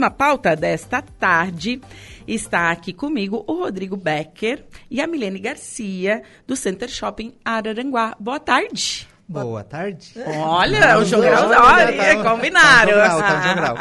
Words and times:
Na 0.00 0.10
pauta 0.10 0.54
desta 0.54 1.02
tarde 1.02 1.80
está 2.24 2.70
aqui 2.70 2.92
comigo 2.92 3.42
o 3.48 3.54
Rodrigo 3.54 3.96
Becker 3.96 4.64
e 4.88 5.00
a 5.00 5.08
Milene 5.08 5.40
Garcia, 5.40 6.22
do 6.46 6.54
Center 6.54 6.88
Shopping 6.88 7.34
Araranguá. 7.44 8.14
Boa 8.20 8.38
tarde. 8.38 9.08
Boa 9.26 9.64
tarde. 9.64 10.14
Olha, 10.24 11.00
o 11.00 11.04
jogral, 11.04 11.50
olha, 11.50 12.22
combinaram. 12.22 12.94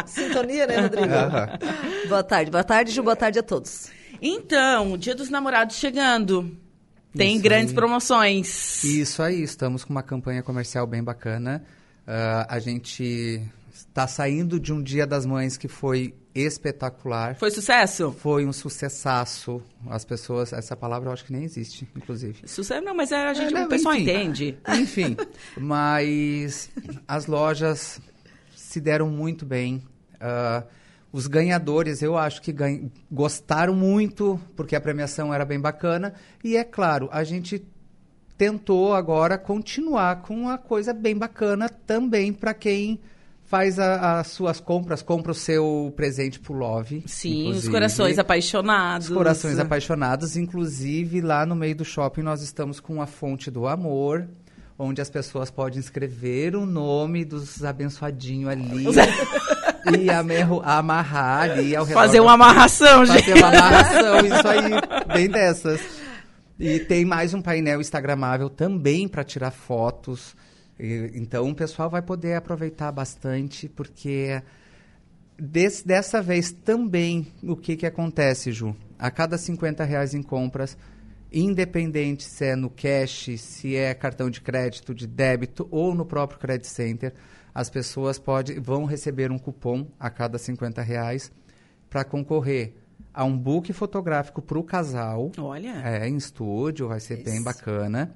Sintonia, 0.08 0.66
né, 0.66 0.80
Rodrigo? 0.80 1.08
Boa 2.10 2.24
tarde, 2.24 2.50
boa 2.50 2.64
tarde, 2.64 2.92
Ju, 2.92 3.04
boa 3.04 3.16
tarde 3.16 3.38
a 3.38 3.44
todos. 3.44 3.92
Então, 4.20 4.94
o 4.94 4.98
Dia 4.98 5.14
dos 5.14 5.30
Namorados 5.30 5.76
chegando. 5.76 6.52
Tem 7.16 7.36
Isso 7.36 7.44
grandes 7.44 7.70
aí. 7.70 7.76
promoções. 7.76 8.84
Isso 8.84 9.22
aí, 9.22 9.44
estamos 9.44 9.84
com 9.84 9.92
uma 9.92 10.02
campanha 10.02 10.42
comercial 10.42 10.88
bem 10.88 11.04
bacana. 11.04 11.64
Ah, 12.08 12.48
a 12.50 12.58
gente 12.58 13.40
está 13.78 14.08
saindo 14.08 14.60
de 14.60 14.72
um 14.74 14.82
Dia 14.82 15.06
das 15.06 15.26
Mães 15.26 15.58
que 15.58 15.68
foi 15.68 16.14
espetacular. 16.34 17.36
Foi 17.36 17.50
sucesso? 17.52 18.12
Foi 18.12 18.46
um 18.46 18.54
sucessaço. 18.54 19.62
As 19.90 20.06
pessoas, 20.06 20.54
essa 20.54 20.76
palavra 20.76 21.10
eu 21.10 21.14
acho 21.14 21.26
que 21.26 21.32
nem 21.34 21.44
existe, 21.44 21.88
inclusive. 21.96 22.48
Sucesso 22.48 22.84
não, 22.84 22.96
mas 22.96 23.12
a 23.12 23.34
gente, 23.34 23.54
É, 23.54 23.58
o 23.58 23.62
não, 23.62 23.68
pessoal 23.68 23.96
entende. 23.96 24.58
Enfim, 24.70 25.16
mas 25.58 26.70
as 27.08 27.26
lojas 27.26 28.00
se 28.56 28.80
deram 28.80 29.10
muito 29.10 29.46
bem. 29.46 29.84
Ah, 30.20 30.64
os 31.12 31.26
ganhadores, 31.28 32.02
eu 32.02 32.18
acho 32.18 32.42
que 32.42 32.52
ganha- 32.52 32.90
gostaram 33.12 33.74
muito, 33.76 34.40
porque 34.56 34.76
a 34.76 34.82
premiação 34.82 35.34
era 35.34 35.46
bem 35.46 35.60
bacana. 35.60 36.14
E 36.44 36.56
é 36.58 36.64
claro, 36.64 37.10
a 37.12 37.24
gente 37.24 37.66
tentou 38.38 38.94
agora 38.94 39.38
continuar 39.38 40.22
com 40.22 40.36
uma 40.36 40.58
coisa 40.58 40.94
bem 40.94 41.18
bacana 41.18 41.68
também 41.70 42.32
para 42.32 42.54
quem 42.54 43.00
faz 43.48 43.80
a- 43.80 44.20
as 44.20 44.28
suas 44.28 44.60
compras, 44.60 45.02
compra 45.02 45.32
o 45.32 45.36
seu 45.36 45.92
presente 45.96 46.40
pro 46.40 46.54
Love. 46.54 47.04
Sim, 47.08 47.44
os 47.44 47.48
inclusive. 47.48 47.72
corações 47.72 48.20
apaixonados. 48.20 49.10
Os 49.10 49.16
corações 49.16 49.58
apaixonados, 49.58 50.36
inclusive 50.38 51.22
lá 51.22 51.46
no 51.46 51.56
meio 51.56 51.76
do 51.76 51.86
shopping 51.86 52.22
nós 52.22 52.42
estamos 52.42 52.80
com 52.82 53.02
a 53.02 53.08
fonte 53.08 53.50
do 53.50 53.66
amor, 53.66 54.28
onde 54.78 55.02
as 55.02 55.10
pessoas 55.10 55.50
podem 55.50 55.80
escrever 55.80 56.56
o 56.56 56.66
nome 56.66 57.24
dos 57.26 57.64
abençoadinhos 57.64 58.50
ali 58.50 58.86
e 60.04 60.10
amerro- 60.12 60.62
amarrar 60.64 61.50
ali 61.52 61.76
ao 61.76 61.86
redor. 61.86 62.00
Fazer 62.02 62.20
uma 62.20 62.34
amarração, 62.34 63.06
gente. 63.06 63.24
Fazer 63.32 63.34
uma 63.38 63.48
amarração, 63.48 64.20
isso 64.26 64.48
aí, 64.48 65.14
bem 65.14 65.30
dessas. 65.30 65.82
E 66.60 66.80
tem 66.80 67.06
mais 67.06 67.34
um 67.34 67.42
painel 67.42 67.80
instagramável 67.80 68.50
também 68.50 69.08
para 69.08 69.24
tirar 69.24 69.52
fotos. 69.52 70.36
E- 70.80 71.12
então 71.16 71.50
o 71.50 71.56
pessoal 71.56 71.90
vai 71.90 72.02
poder 72.02 72.36
aproveitar 72.36 72.92
bastante, 72.92 73.68
porque 73.70 74.42
Des- 75.40 75.84
dessa 75.84 76.20
vez 76.22 76.52
também, 76.52 77.28
o 77.44 77.56
que, 77.56 77.76
que 77.76 77.86
acontece, 77.86 78.52
Ju? 78.52 78.76
A 78.98 79.12
cada 79.12 79.38
50 79.38 79.84
reais 79.84 80.16
em 80.16 80.24
compras, 80.24 80.76
independente 81.32 82.24
se 82.24 82.46
é 82.46 82.56
no 82.56 82.72
cash, 82.72 83.30
se 83.40 83.76
é 83.76 83.94
cartão 83.94 84.32
de 84.32 84.42
crédito, 84.42 84.96
de 84.96 85.06
débito 85.06 85.68
ou 85.70 85.94
no 85.94 86.06
próprio 86.06 86.40
Credit 86.40 86.68
Center, 86.68 87.14
as 87.54 87.70
pessoas 87.70 88.18
pode, 88.18 88.60
vão 88.60 88.86
receber 88.86 89.32
um 89.32 89.38
cupom 89.38 89.88
a 90.00 90.10
cada 90.10 90.40
50 90.40 90.82
reais 90.82 91.32
para 91.88 92.04
concorrer 92.04 92.74
a 93.14 93.24
um 93.24 93.38
book 93.38 93.72
fotográfico 93.74 94.42
para 94.42 94.58
o 94.58 94.64
casal. 94.64 95.32
Olha. 95.38 95.82
É, 95.86 96.08
em 96.08 96.18
estúdio, 96.18 96.88
vai 96.88 97.00
ser 97.00 97.24
bem 97.24 97.44
bacana. 97.44 98.16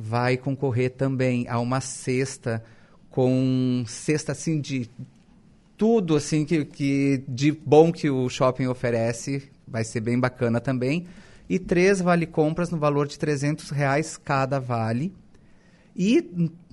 Vai 0.00 0.36
concorrer 0.36 0.90
também 0.92 1.48
a 1.48 1.58
uma 1.58 1.80
cesta 1.80 2.62
com 3.10 3.82
cesta 3.86 4.30
assim 4.30 4.60
de 4.60 4.88
tudo 5.76 6.14
assim 6.14 6.44
que, 6.44 6.64
que 6.64 7.24
de 7.26 7.50
bom 7.50 7.90
que 7.90 8.08
o 8.08 8.28
shopping 8.28 8.66
oferece. 8.66 9.50
Vai 9.66 9.82
ser 9.82 10.00
bem 10.00 10.18
bacana 10.18 10.60
também. 10.60 11.06
E 11.48 11.58
três 11.58 12.00
vale 12.00 12.26
compras 12.26 12.70
no 12.70 12.78
valor 12.78 13.08
de 13.08 13.18
300 13.18 13.70
reais 13.70 14.16
cada 14.16 14.60
vale. 14.60 15.12
E 15.96 16.22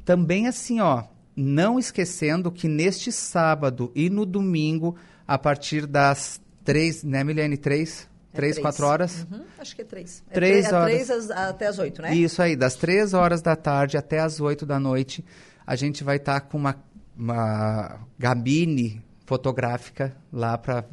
também 0.04 0.48
assim, 0.48 0.80
ó, 0.80 1.04
não 1.36 1.80
esquecendo 1.80 2.52
que 2.52 2.68
neste 2.68 3.12
sábado 3.12 3.92
e 3.96 4.10
no 4.10 4.26
domingo, 4.26 4.96
a 5.28 5.38
partir 5.38 5.86
das 5.86 6.40
três, 6.64 7.04
né, 7.04 7.24
Milene? 7.24 7.58
Três? 7.58 8.08
É 8.36 8.42
três, 8.42 8.60
quatro 8.60 8.86
horas? 8.86 9.26
Uhum, 9.32 9.44
acho 9.60 9.76
que 9.76 9.82
é 9.82 9.86
três. 9.86 10.24
É 10.30 10.34
Três 10.34 10.66
é 10.66 10.74
horas. 10.76 10.92
três 10.94 11.10
às- 11.12 11.32
até 11.32 11.68
as 11.68 11.80
oito, 11.80 12.02
né? 12.02 12.14
Isso 12.14 12.42
aí, 12.42 12.56
das 12.56 12.76
três 12.76 13.14
horas 13.14 13.42
da 13.42 13.56
tarde 13.56 13.98
até 13.98 14.20
as 14.20 14.40
oito 14.40 14.66
da 14.66 14.80
noite, 14.80 15.24
a 15.66 15.76
gente 15.76 16.04
vai 16.04 16.18
estar 16.18 16.42
com 16.42 16.58
uma, 16.58 16.76
uma 17.18 18.00
gabine 18.20 19.02
fotográfica 19.26 20.16
lá 20.32 20.58
para 20.58 20.86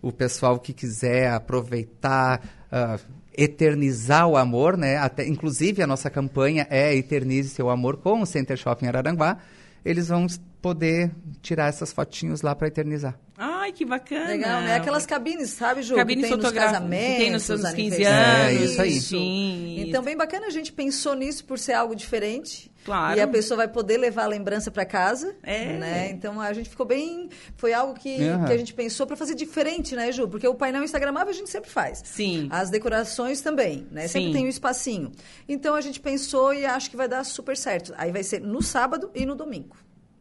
o 0.00 0.12
pessoal 0.12 0.58
que 0.58 0.72
quiser 0.72 1.30
aproveitar, 1.32 2.40
ah, 2.70 2.98
eternizar 3.36 4.26
o 4.28 4.36
amor, 4.36 4.76
né? 4.76 4.96
Até, 4.96 5.26
inclusive, 5.26 5.82
a 5.82 5.86
nossa 5.86 6.08
campanha 6.10 6.66
é 6.70 6.94
Eternize 6.94 7.48
Seu 7.50 7.68
Amor 7.68 7.96
com 7.96 8.20
o 8.22 8.26
Center 8.26 8.56
Shopping 8.56 8.86
Araranguá. 8.86 9.38
Eles 9.84 10.08
vão 10.08 10.26
poder 10.62 11.10
tirar 11.42 11.68
essas 11.68 11.92
fotinhos 11.92 12.40
lá 12.42 12.54
para 12.54 12.68
eternizar. 12.68 13.18
Ai, 13.64 13.72
que 13.72 13.84
bacana. 13.84 14.26
Legal, 14.26 14.60
né? 14.60 14.74
Aquelas 14.74 15.06
cabines, 15.06 15.48
sabe, 15.50 15.80
Ju? 15.80 15.94
Cabines 15.94 16.24
que 16.24 16.28
tem 16.28 16.36
nos 16.36 16.44
fotográficas 16.44 16.78
casamentos, 16.78 17.16
que 17.16 17.22
tem 17.22 17.30
nos 17.30 17.42
seus 17.44 17.60
15 17.62 18.04
aniversários. 18.04 18.60
anos. 18.60 18.60
É, 18.60 18.64
isso 18.64 18.82
aí. 18.82 19.00
Sim. 19.00 19.80
Então, 19.80 20.02
bem 20.02 20.14
bacana, 20.14 20.46
a 20.46 20.50
gente 20.50 20.70
pensou 20.70 21.14
nisso 21.14 21.46
por 21.46 21.58
ser 21.58 21.72
algo 21.72 21.96
diferente. 21.96 22.70
Claro. 22.84 23.16
E 23.18 23.22
a 23.22 23.26
pessoa 23.26 23.56
vai 23.56 23.68
poder 23.68 23.96
levar 23.96 24.24
a 24.24 24.26
lembrança 24.26 24.70
para 24.70 24.84
casa. 24.84 25.34
É. 25.42 25.78
Né? 25.78 26.10
Então, 26.10 26.38
a 26.38 26.52
gente 26.52 26.68
ficou 26.68 26.84
bem... 26.84 27.30
Foi 27.56 27.72
algo 27.72 27.94
que, 27.94 28.22
Aham. 28.22 28.44
que 28.44 28.52
a 28.52 28.58
gente 28.58 28.74
pensou 28.74 29.06
para 29.06 29.16
fazer 29.16 29.34
diferente, 29.34 29.96
né, 29.96 30.12
Ju? 30.12 30.28
Porque 30.28 30.46
o 30.46 30.54
painel 30.54 30.84
instagramável 30.84 31.30
a 31.30 31.34
gente 31.34 31.48
sempre 31.48 31.70
faz. 31.70 32.02
Sim. 32.04 32.48
As 32.50 32.68
decorações 32.68 33.40
também, 33.40 33.86
né? 33.90 34.02
Sim. 34.02 34.08
Sempre 34.08 34.32
tem 34.34 34.44
um 34.44 34.48
espacinho. 34.48 35.10
Então, 35.48 35.74
a 35.74 35.80
gente 35.80 35.98
pensou 36.00 36.52
e 36.52 36.66
acho 36.66 36.90
que 36.90 36.96
vai 36.98 37.08
dar 37.08 37.24
super 37.24 37.56
certo. 37.56 37.94
Aí 37.96 38.12
vai 38.12 38.22
ser 38.22 38.42
no 38.42 38.60
sábado 38.60 39.10
e 39.14 39.24
no 39.24 39.34
domingo. 39.34 39.74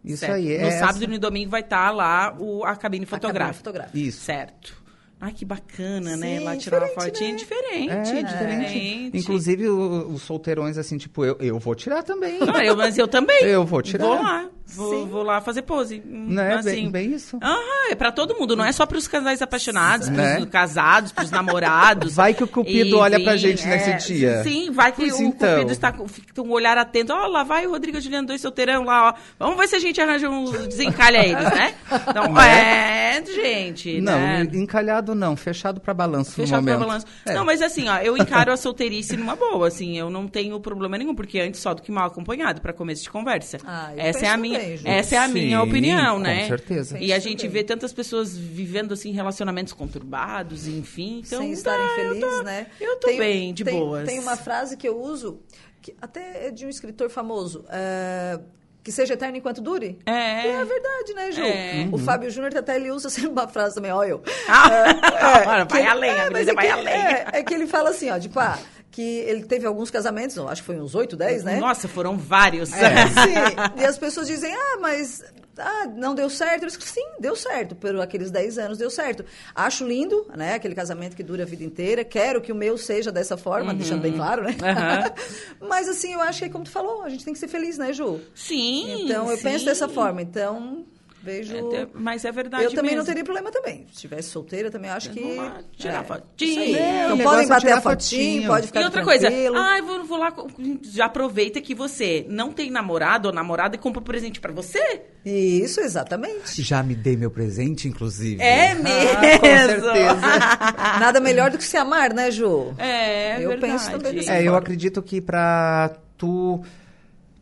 Isso 0.03 0.19
Certo. 0.19 0.33
aí. 0.35 0.57
No 0.57 0.67
é 0.67 0.71
sábado 0.71 0.95
essa- 0.97 1.03
e 1.05 1.07
no 1.07 1.19
domingo 1.19 1.49
vai 1.51 1.61
estar 1.61 1.91
lá 1.91 2.35
o, 2.39 2.63
a 2.63 2.67
cabine 2.67 2.75
A 2.75 2.77
cabine 2.77 3.05
fotográfica. 3.05 3.53
fotográfica. 3.57 3.97
Isso. 3.97 4.21
Certo. 4.21 4.83
Ai, 5.21 5.31
que 5.31 5.45
bacana, 5.45 6.17
né? 6.17 6.39
Sim, 6.39 6.43
Lá 6.43 6.57
tirar 6.57 6.79
uma 6.81 6.89
fotinha 6.89 7.29
né? 7.31 7.35
diferente. 7.37 7.89
É, 8.17 8.23
diferente. 8.23 9.17
Inclusive, 9.17 9.69
os 9.69 10.21
solteirões, 10.21 10.77
assim, 10.77 10.97
tipo, 10.97 11.23
eu, 11.23 11.37
eu 11.39 11.57
vou 11.59 11.73
tirar 11.75 12.03
também. 12.03 12.39
Ah, 12.53 12.65
eu, 12.65 12.75
mas 12.75 12.97
eu 12.97 13.07
também. 13.07 13.41
Eu 13.45 13.63
vou 13.65 13.81
tirar. 13.81 14.03
Vou 14.05 14.15
lá. 14.21 14.49
Vou, 14.65 15.05
vou 15.05 15.23
lá 15.23 15.39
fazer 15.41 15.61
pose. 15.63 16.01
Hum, 16.05 16.27
Não 16.29 16.41
é 16.41 16.53
assim. 16.55 16.71
bem, 16.71 16.91
bem 16.91 17.13
isso. 17.13 17.37
Ah, 17.41 17.89
é 17.91 17.95
pra 17.95 18.11
todo 18.11 18.35
mundo, 18.35 18.55
não 18.55 18.65
é 18.65 18.71
só 18.71 18.85
pros 18.85 19.07
casais 19.07 19.41
apaixonados, 19.41 20.07
Né? 20.09 20.37
pros 20.37 20.49
casados, 20.49 21.11
pros 21.11 21.29
namorados. 21.29 22.15
Vai 22.15 22.33
que 22.33 22.43
o 22.43 22.47
Cupido 22.47 22.89
E, 22.89 22.93
olha 22.95 23.19
pra 23.23 23.35
gente 23.37 23.65
nesse 23.67 24.07
dia. 24.13 24.41
Sim, 24.43 24.71
vai 24.71 24.91
que 24.91 25.01
Pois 25.01 25.19
o 25.19 25.23
então. 25.23 25.53
Cupido 25.55 25.71
está 25.71 25.91
com 25.91 26.07
fica 26.07 26.33
com 26.41 26.47
um 26.47 26.51
olhar 26.51 26.77
atento. 26.77 27.13
Ó, 27.13 27.27
lá 27.27 27.43
vai 27.43 27.67
o 27.67 27.71
Rodrigo 27.71 27.97
e 27.97 28.01
Juliano, 28.01 28.27
dois 28.27 28.41
solteirão 28.41 28.83
lá, 28.83 29.09
ó. 29.09 29.13
Vamos 29.37 29.57
ver 29.57 29.67
se 29.67 29.75
a 29.75 29.79
gente 29.79 29.99
arranja 30.01 30.29
um 30.29 30.45
desencalha 30.67 31.17
eles, 31.23 31.43
né? 31.43 31.75
Não, 32.15 32.41
é, 32.41 33.23
gente, 33.25 34.01
Não, 34.01 34.19
né? 34.19 34.47
encalhado 34.53 35.13
não, 35.13 35.35
fechado 35.35 35.79
pra 35.79 35.93
balanço 35.93 36.31
Fechado 36.31 36.61
no 36.61 36.65
pra 36.67 36.77
balanço. 36.77 37.05
É. 37.25 37.33
Não, 37.33 37.45
mas 37.45 37.61
assim, 37.61 37.87
ó, 37.89 37.97
eu 37.97 38.17
encaro 38.17 38.51
a 38.51 38.57
solteirice 38.57 39.15
numa 39.17 39.35
boa, 39.35 39.67
assim, 39.67 39.97
eu 39.97 40.09
não 40.09 40.27
tenho 40.27 40.59
problema 40.59 40.97
nenhum, 40.97 41.13
porque 41.13 41.39
antes 41.39 41.59
só 41.59 41.73
do 41.73 41.81
que 41.81 41.91
mal 41.91 42.07
acompanhado, 42.07 42.59
pra 42.61 42.73
começo 42.73 43.03
de 43.03 43.09
conversa. 43.11 43.57
Ah, 43.65 43.91
essa 43.95 44.25
é 44.25 44.29
a 44.29 44.37
minha, 44.37 44.52
essa 44.85 45.15
é 45.15 45.17
a 45.17 45.27
minha 45.27 45.59
Sim, 45.61 45.67
opinião, 45.69 46.15
com 46.15 46.21
né? 46.21 46.47
certeza. 46.47 46.97
E 46.99 47.11
a 47.13 47.19
gente 47.19 47.47
vê 47.47 47.63
tantas 47.63 47.91
pessoas 47.93 48.35
vivendo 48.37 48.93
assim 48.93 49.11
relacionamentos 49.11 49.73
conturbados, 49.73 50.67
enfim, 50.67 51.21
então 51.25 51.41
sem 51.41 51.51
estarem 51.51 51.85
tá, 51.85 51.91
eu 51.91 51.95
felizes, 52.15 52.37
tô- 52.37 52.43
né? 52.43 52.67
Eu 52.79 52.95
tô 52.97 53.07
Tem- 53.07 53.17
bem, 53.19 53.53
de 53.53 53.63
tem- 53.63 53.79
boas. 53.79 54.07
Tem 54.07 54.19
uma 54.19 54.35
frase 54.37 54.77
que 54.77 54.87
eu 54.87 54.99
uso, 54.99 55.39
que 55.81 55.95
até 56.01 56.47
é 56.47 56.51
de 56.51 56.65
um 56.65 56.69
escritor 56.69 57.09
famoso, 57.09 57.65
é, 57.69 58.39
que 58.83 58.91
seja 58.91 59.13
eterno 59.13 59.37
enquanto 59.37 59.61
dure. 59.61 59.97
É. 60.05 60.45
E 60.45 60.47
é 60.49 60.65
verdade, 60.65 61.13
né, 61.15 61.31
Ju? 61.31 61.41
É. 61.41 61.87
O 61.91 61.97
Fábio 61.97 62.29
Júnior 62.29 62.55
até 62.57 62.75
ele 62.75 62.91
usa 62.91 63.09
sempre 63.11 63.29
uma 63.31 63.47
frase 63.47 63.75
também, 63.75 63.91
ó, 63.91 64.03
eu. 64.03 64.21
Ah, 64.47 65.43
Mano, 65.45 65.65
que 65.67 65.73
vai 65.73 65.81
ele- 65.83 65.89
além, 65.89 66.15
beleza 66.29 66.51
é 66.51 66.53
vai 66.53 66.65
que- 66.65 66.71
além. 66.71 66.93
É, 66.93 67.25
é 67.33 67.43
que 67.43 67.53
ele 67.53 67.67
fala 67.67 67.89
assim, 67.91 68.09
ó, 68.09 68.19
tipo, 68.19 68.39
ah, 68.39 68.57
que 68.93 69.01
ele 69.01 69.43
teve 69.43 69.65
alguns 69.65 69.89
casamentos, 69.89 70.37
acho 70.37 70.61
que 70.61 70.67
foi 70.67 70.79
uns 70.79 70.93
8, 70.93 71.17
10, 71.17 71.43
né? 71.43 71.59
Nossa, 71.59 71.87
foram 71.87 72.15
vários. 72.15 72.71
É, 72.71 73.07
sim. 73.09 73.81
E 73.81 73.85
as 73.85 73.97
pessoas 73.97 74.27
dizem, 74.27 74.53
ah, 74.53 74.77
mas 74.79 75.23
ah, 75.57 75.87
não 75.95 76.13
deu 76.13 76.29
certo. 76.29 76.61
Eu 76.61 76.67
disse, 76.67 76.79
sim, 76.81 77.03
deu 77.19 77.35
certo. 77.35 77.75
Por 77.75 77.99
aqueles 77.99 78.29
10 78.29 78.59
anos 78.59 78.77
deu 78.77 78.91
certo. 78.91 79.25
Acho 79.55 79.83
lindo, 79.83 80.27
né? 80.37 80.53
Aquele 80.53 80.75
casamento 80.75 81.15
que 81.15 81.23
dura 81.23 81.41
a 81.41 81.45
vida 81.45 81.63
inteira. 81.63 82.03
Quero 82.03 82.39
que 82.39 82.51
o 82.51 82.55
meu 82.55 82.77
seja 82.77 83.11
dessa 83.11 83.35
forma, 83.35 83.73
deixando 83.73 84.01
bem 84.03 84.13
claro, 84.13 84.43
né? 84.43 84.51
Uhum. 84.51 85.67
mas 85.67 85.89
assim, 85.89 86.13
eu 86.13 86.21
acho 86.21 86.43
que, 86.43 86.49
como 86.51 86.63
tu 86.63 86.69
falou, 86.69 87.01
a 87.01 87.09
gente 87.09 87.25
tem 87.25 87.33
que 87.33 87.39
ser 87.39 87.47
feliz, 87.47 87.79
né, 87.79 87.93
Ju? 87.93 88.21
Sim. 88.35 89.05
Então, 89.05 89.27
eu 89.27 89.37
sim. 89.37 89.43
penso 89.43 89.65
dessa 89.65 89.89
forma. 89.89 90.21
Então, 90.21 90.85
Vejo. 91.23 91.55
É, 91.73 91.87
mas 91.93 92.25
é 92.25 92.31
verdade 92.33 92.65
eu 92.65 92.71
também 92.73 92.91
não 92.91 92.97
mesmo. 92.97 93.05
teria 93.07 93.23
problema 93.23 93.49
também. 93.49 93.85
Se 93.87 93.93
estivesse 93.93 94.29
solteira, 94.29 94.69
também 94.69 94.91
acho 94.91 95.09
que. 95.09 95.35
Lá, 95.35 95.61
tirar 95.77 96.01
é, 96.01 96.03
fotinho. 96.03 96.77
Não, 96.77 97.09
Não 97.15 97.17
podem 97.23 97.45
é 97.45 97.47
bater 97.47 97.71
a 97.71 97.81
fotinho, 97.81 98.47
pode 98.47 98.67
ficar 98.67 98.81
E 98.81 98.83
outra 98.83 99.03
coisa, 99.03 99.27
tranquilo. 99.27 99.55
ah, 99.57 99.77
eu 99.79 99.85
vou, 99.85 100.03
vou 100.03 100.17
lá, 100.17 100.33
já 100.81 101.05
aproveita 101.05 101.61
que 101.61 101.73
você 101.73 102.25
não 102.27 102.51
tem 102.51 102.69
namorado 102.69 103.29
ou 103.29 103.33
namorada 103.33 103.75
e 103.75 103.79
compra 103.79 104.01
um 104.01 104.03
presente 104.03 104.41
pra 104.41 104.51
você. 104.51 105.01
Isso, 105.25 105.79
exatamente. 105.79 106.61
Já 106.61 106.83
me 106.83 106.93
dei 106.93 107.15
meu 107.15 107.31
presente, 107.31 107.87
inclusive. 107.87 108.41
É 108.41 108.71
Ah, 108.71 108.75
mesmo. 108.75 109.39
com 109.39 109.45
certeza. 109.45 110.21
Nada 110.99 111.21
melhor 111.21 111.49
do 111.51 111.57
que 111.57 111.63
se 111.63 111.77
amar, 111.77 112.13
né, 112.13 112.31
Ju? 112.31 112.73
É, 112.77 113.41
Eu 113.41 113.49
verdade. 113.51 113.71
penso 113.73 113.91
também 113.91 114.29
É, 114.29 114.43
eu 114.45 114.55
acredito 114.55 115.01
que 115.01 115.21
pra 115.21 115.95
tu 116.17 116.61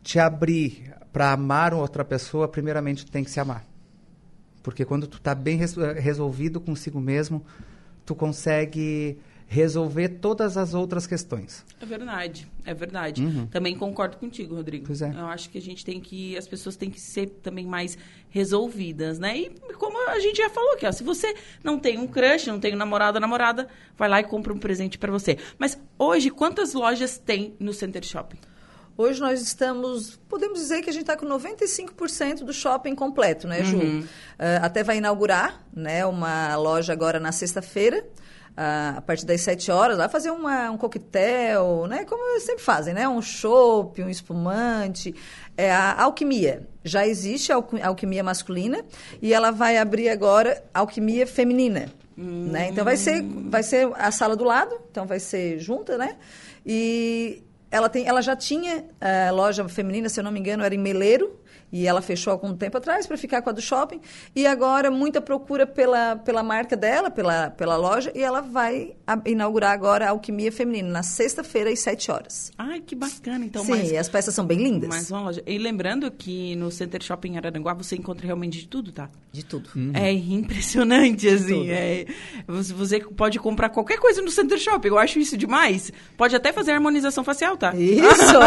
te 0.04 0.20
abrir 0.20 0.92
pra 1.12 1.32
amar 1.32 1.74
outra 1.74 2.04
pessoa, 2.04 2.48
primeiramente 2.48 3.04
tu 3.04 3.10
tem 3.12 3.22
que 3.24 3.30
se 3.30 3.38
amar. 3.40 3.64
Porque 4.62 4.84
quando 4.84 5.06
tu 5.06 5.20
tá 5.20 5.34
bem 5.34 5.56
res- 5.56 5.74
resolvido 5.76 6.60
consigo 6.60 7.00
mesmo, 7.00 7.44
tu 8.06 8.14
consegue 8.14 9.18
resolver 9.48 10.08
todas 10.08 10.56
as 10.56 10.72
outras 10.72 11.06
questões. 11.06 11.62
É 11.78 11.84
verdade, 11.84 12.48
é 12.64 12.72
verdade. 12.72 13.22
Também 13.50 13.76
concordo 13.76 14.16
contigo, 14.16 14.54
Rodrigo. 14.54 14.84
Uhum. 14.84 14.86
Pois 14.86 15.02
é. 15.02 15.10
Eu 15.10 15.26
acho 15.26 15.50
que 15.50 15.58
a 15.58 15.60
gente 15.60 15.84
tem 15.84 16.00
que, 16.00 16.34
as 16.38 16.48
pessoas 16.48 16.74
têm 16.74 16.88
que 16.90 16.98
ser 16.98 17.26
também 17.42 17.66
mais 17.66 17.98
resolvidas, 18.30 19.18
né? 19.18 19.36
E 19.36 19.50
como 19.74 20.08
a 20.08 20.18
gente 20.20 20.38
já 20.38 20.48
falou 20.48 20.72
aqui, 20.72 20.86
ó, 20.86 20.92
se 20.92 21.04
você 21.04 21.34
não 21.62 21.78
tem 21.78 21.98
um 21.98 22.06
crush, 22.06 22.46
não 22.46 22.58
tem 22.58 22.72
um 22.72 22.78
namorado 22.78 23.16
ou 23.18 23.20
namorada, 23.20 23.68
vai 23.96 24.08
lá 24.08 24.20
e 24.20 24.24
compra 24.24 24.54
um 24.54 24.58
presente 24.58 24.96
pra 24.98 25.12
você. 25.12 25.36
Mas 25.58 25.78
hoje, 25.98 26.30
quantas 26.30 26.72
lojas 26.72 27.18
tem 27.18 27.54
no 27.60 27.74
Center 27.74 28.02
Shopping? 28.02 28.38
Hoje 28.96 29.20
nós 29.20 29.40
estamos, 29.40 30.20
podemos 30.28 30.58
dizer 30.58 30.82
que 30.82 30.90
a 30.90 30.92
gente 30.92 31.02
está 31.02 31.16
com 31.16 31.26
95% 31.26 32.44
do 32.44 32.52
shopping 32.52 32.94
completo, 32.94 33.48
né, 33.48 33.62
Ju? 33.64 33.78
Uhum. 33.78 34.06
Ah, 34.38 34.66
até 34.66 34.82
vai 34.82 34.98
inaugurar 34.98 35.64
né, 35.72 36.04
uma 36.06 36.54
loja 36.56 36.92
agora 36.92 37.18
na 37.18 37.32
sexta-feira, 37.32 38.04
ah, 38.56 38.94
a 38.98 39.00
partir 39.00 39.24
das 39.24 39.40
7 39.40 39.70
horas, 39.70 39.96
vai 39.96 40.08
fazer 40.10 40.30
uma, 40.30 40.70
um 40.70 40.76
coquetel, 40.76 41.86
né? 41.88 42.04
Como 42.04 42.22
eles 42.32 42.42
sempre 42.42 42.62
fazem, 42.62 42.92
né? 42.92 43.08
Um 43.08 43.22
chopp, 43.22 44.02
um 44.02 44.10
espumante. 44.10 45.14
É 45.56 45.70
a 45.72 46.02
alquimia. 46.02 46.68
Já 46.84 47.06
existe 47.06 47.50
a 47.50 47.54
alqui- 47.56 47.80
alquimia 47.80 48.22
masculina 48.22 48.84
e 49.22 49.32
ela 49.32 49.50
vai 49.50 49.78
abrir 49.78 50.10
agora 50.10 50.62
a 50.74 50.80
alquimia 50.80 51.26
feminina. 51.26 51.86
Né? 52.14 52.68
Então 52.68 52.84
vai 52.84 52.96
ser, 52.98 53.22
vai 53.22 53.62
ser 53.62 53.90
a 53.94 54.10
sala 54.10 54.36
do 54.36 54.44
lado, 54.44 54.78
então 54.90 55.06
vai 55.06 55.18
ser 55.18 55.58
junta, 55.58 55.96
né? 55.96 56.16
E 56.64 57.42
ela, 57.72 57.88
tem, 57.88 58.06
ela 58.06 58.20
já 58.20 58.36
tinha 58.36 58.84
eh, 59.00 59.30
loja 59.30 59.66
feminina, 59.66 60.06
se 60.10 60.20
eu 60.20 60.24
não 60.24 60.30
me 60.30 60.38
engano, 60.38 60.62
era 60.62 60.74
em 60.74 60.78
Meleiro, 60.78 61.40
e 61.72 61.86
ela 61.86 62.02
fechou 62.02 62.30
algum 62.30 62.54
tempo 62.54 62.76
atrás 62.76 63.06
para 63.06 63.16
ficar 63.16 63.40
com 63.40 63.48
a 63.48 63.52
do 63.52 63.62
shopping. 63.62 64.00
E 64.36 64.46
agora 64.46 64.90
muita 64.90 65.20
procura 65.20 65.66
pela, 65.66 66.16
pela 66.16 66.42
marca 66.42 66.76
dela, 66.76 67.10
pela, 67.10 67.50
pela 67.50 67.76
loja, 67.76 68.12
e 68.14 68.22
ela 68.22 68.40
vai 68.42 68.94
a- 69.06 69.20
inaugurar 69.24 69.72
agora 69.72 70.06
a 70.06 70.10
Alquimia 70.10 70.52
Feminina, 70.52 70.88
na 70.90 71.02
sexta-feira, 71.02 71.70
às 71.70 71.80
7 71.80 72.10
horas. 72.10 72.52
Ai, 72.58 72.80
que 72.80 72.94
bacana. 72.94 73.44
Então, 73.44 73.64
Sim, 73.64 73.70
mais, 73.70 73.90
e 73.90 73.96
as 73.96 74.08
peças 74.08 74.34
são 74.34 74.44
bem 74.44 74.58
lindas. 74.58 74.88
mais 74.88 75.10
uma 75.10 75.22
loja. 75.22 75.42
E 75.46 75.56
lembrando 75.56 76.10
que 76.10 76.54
no 76.56 76.70
Center 76.70 77.02
Shopping 77.02 77.36
Araranguá 77.38 77.72
você 77.72 77.96
encontra 77.96 78.26
realmente 78.26 78.58
de 78.58 78.68
tudo, 78.68 78.92
tá? 78.92 79.08
De 79.32 79.42
tudo. 79.44 79.70
É 79.94 80.12
impressionante, 80.12 81.26
assim. 81.28 81.60
Tudo. 81.60 81.70
é. 81.72 82.04
você, 82.46 83.00
pode 83.00 83.38
comprar 83.38 83.70
qualquer 83.70 83.98
coisa 83.98 84.20
no 84.20 84.30
Center 84.30 84.58
Shopping. 84.58 84.88
Eu 84.88 84.98
acho 84.98 85.18
isso 85.18 85.36
demais. 85.36 85.90
Pode 86.16 86.36
até 86.36 86.52
fazer 86.52 86.72
harmonização 86.72 87.24
facial, 87.24 87.56
tá? 87.56 87.72
Isso! 87.74 88.38